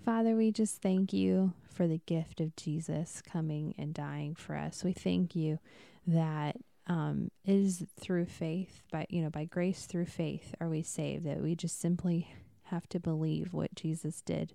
[0.05, 4.83] Father, we just thank you for the gift of Jesus coming and dying for us.
[4.83, 5.61] We thank you
[6.09, 6.57] that
[6.89, 11.25] um, it is through faith, by you know, by grace through faith, are we saved.
[11.25, 12.35] That we just simply
[12.65, 14.55] have to believe what Jesus did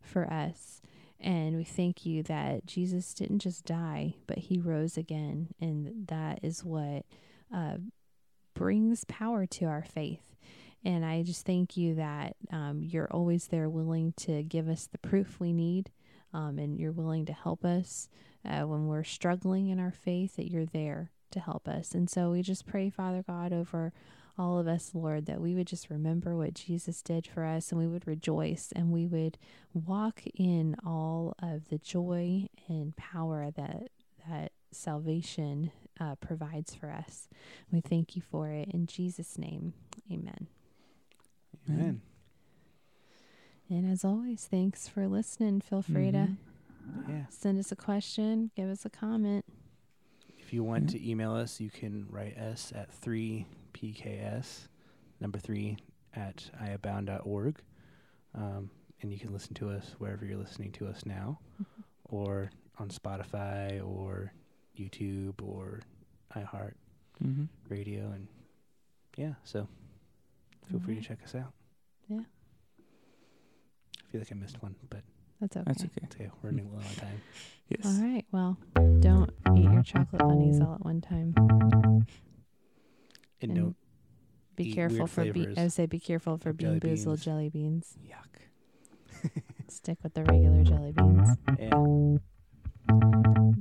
[0.00, 0.80] for us.
[1.18, 5.48] And we thank you that Jesus didn't just die, but he rose again.
[5.60, 7.04] And that is what
[7.52, 7.78] uh,
[8.54, 10.36] brings power to our faith.
[10.86, 14.98] And I just thank you that um, you're always there willing to give us the
[14.98, 15.90] proof we need.
[16.32, 18.08] Um, and you're willing to help us
[18.48, 21.92] uh, when we're struggling in our faith, that you're there to help us.
[21.92, 23.92] And so we just pray, Father God, over
[24.38, 27.80] all of us, Lord, that we would just remember what Jesus did for us and
[27.80, 29.38] we would rejoice and we would
[29.74, 33.88] walk in all of the joy and power that
[34.28, 37.28] that salvation uh, provides for us.
[37.72, 39.72] We thank you for it in Jesus' name.
[40.12, 40.48] Amen.
[41.68, 42.00] Amen.
[43.68, 45.60] And as always, thanks for listening.
[45.60, 46.36] Feel free Mhm.
[47.08, 47.24] Yeah.
[47.26, 49.44] to send us a question, give us a comment.
[50.38, 50.98] If you want Yeah.
[51.00, 54.68] to email us, you can write us at 3pks,
[55.20, 55.78] number 3,
[56.14, 57.60] at iabound.org.
[58.34, 58.70] Um,
[59.02, 61.40] and you can listen to us wherever you're listening to us now,
[62.04, 64.32] or on Spotify, or
[64.76, 65.80] YouTube, or
[66.30, 66.74] iHeart
[67.20, 67.48] Mhm.
[67.68, 68.10] Radio.
[68.12, 68.28] And
[69.16, 69.66] yeah, so
[70.70, 71.52] feel free to check us out.
[72.08, 72.20] Yeah.
[73.98, 75.02] I feel like I missed one, but
[75.40, 75.64] That's okay.
[75.66, 75.92] That's okay.
[76.02, 76.30] it's okay.
[76.42, 77.20] We're running low on time.
[77.68, 77.84] Yes.
[77.84, 78.24] All right.
[78.30, 78.56] Well,
[79.00, 81.34] don't eat your chocolate bunnies all at one time.
[81.36, 82.06] And,
[83.42, 83.76] And don't
[84.54, 86.94] Be eat careful weird for be- I would say be careful for of bean jelly
[86.94, 87.24] boozled beans.
[87.24, 87.98] jelly beans.
[88.06, 89.32] yuck.
[89.68, 91.28] Stick with the regular jelly beans.
[91.58, 91.70] Yeah.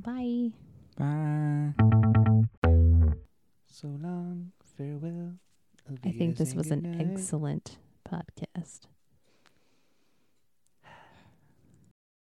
[0.06, 0.52] Bye.
[1.00, 1.74] Bye.
[3.68, 5.34] So long, farewell.
[6.04, 7.78] I think this was an excellent.
[8.08, 8.82] podcast.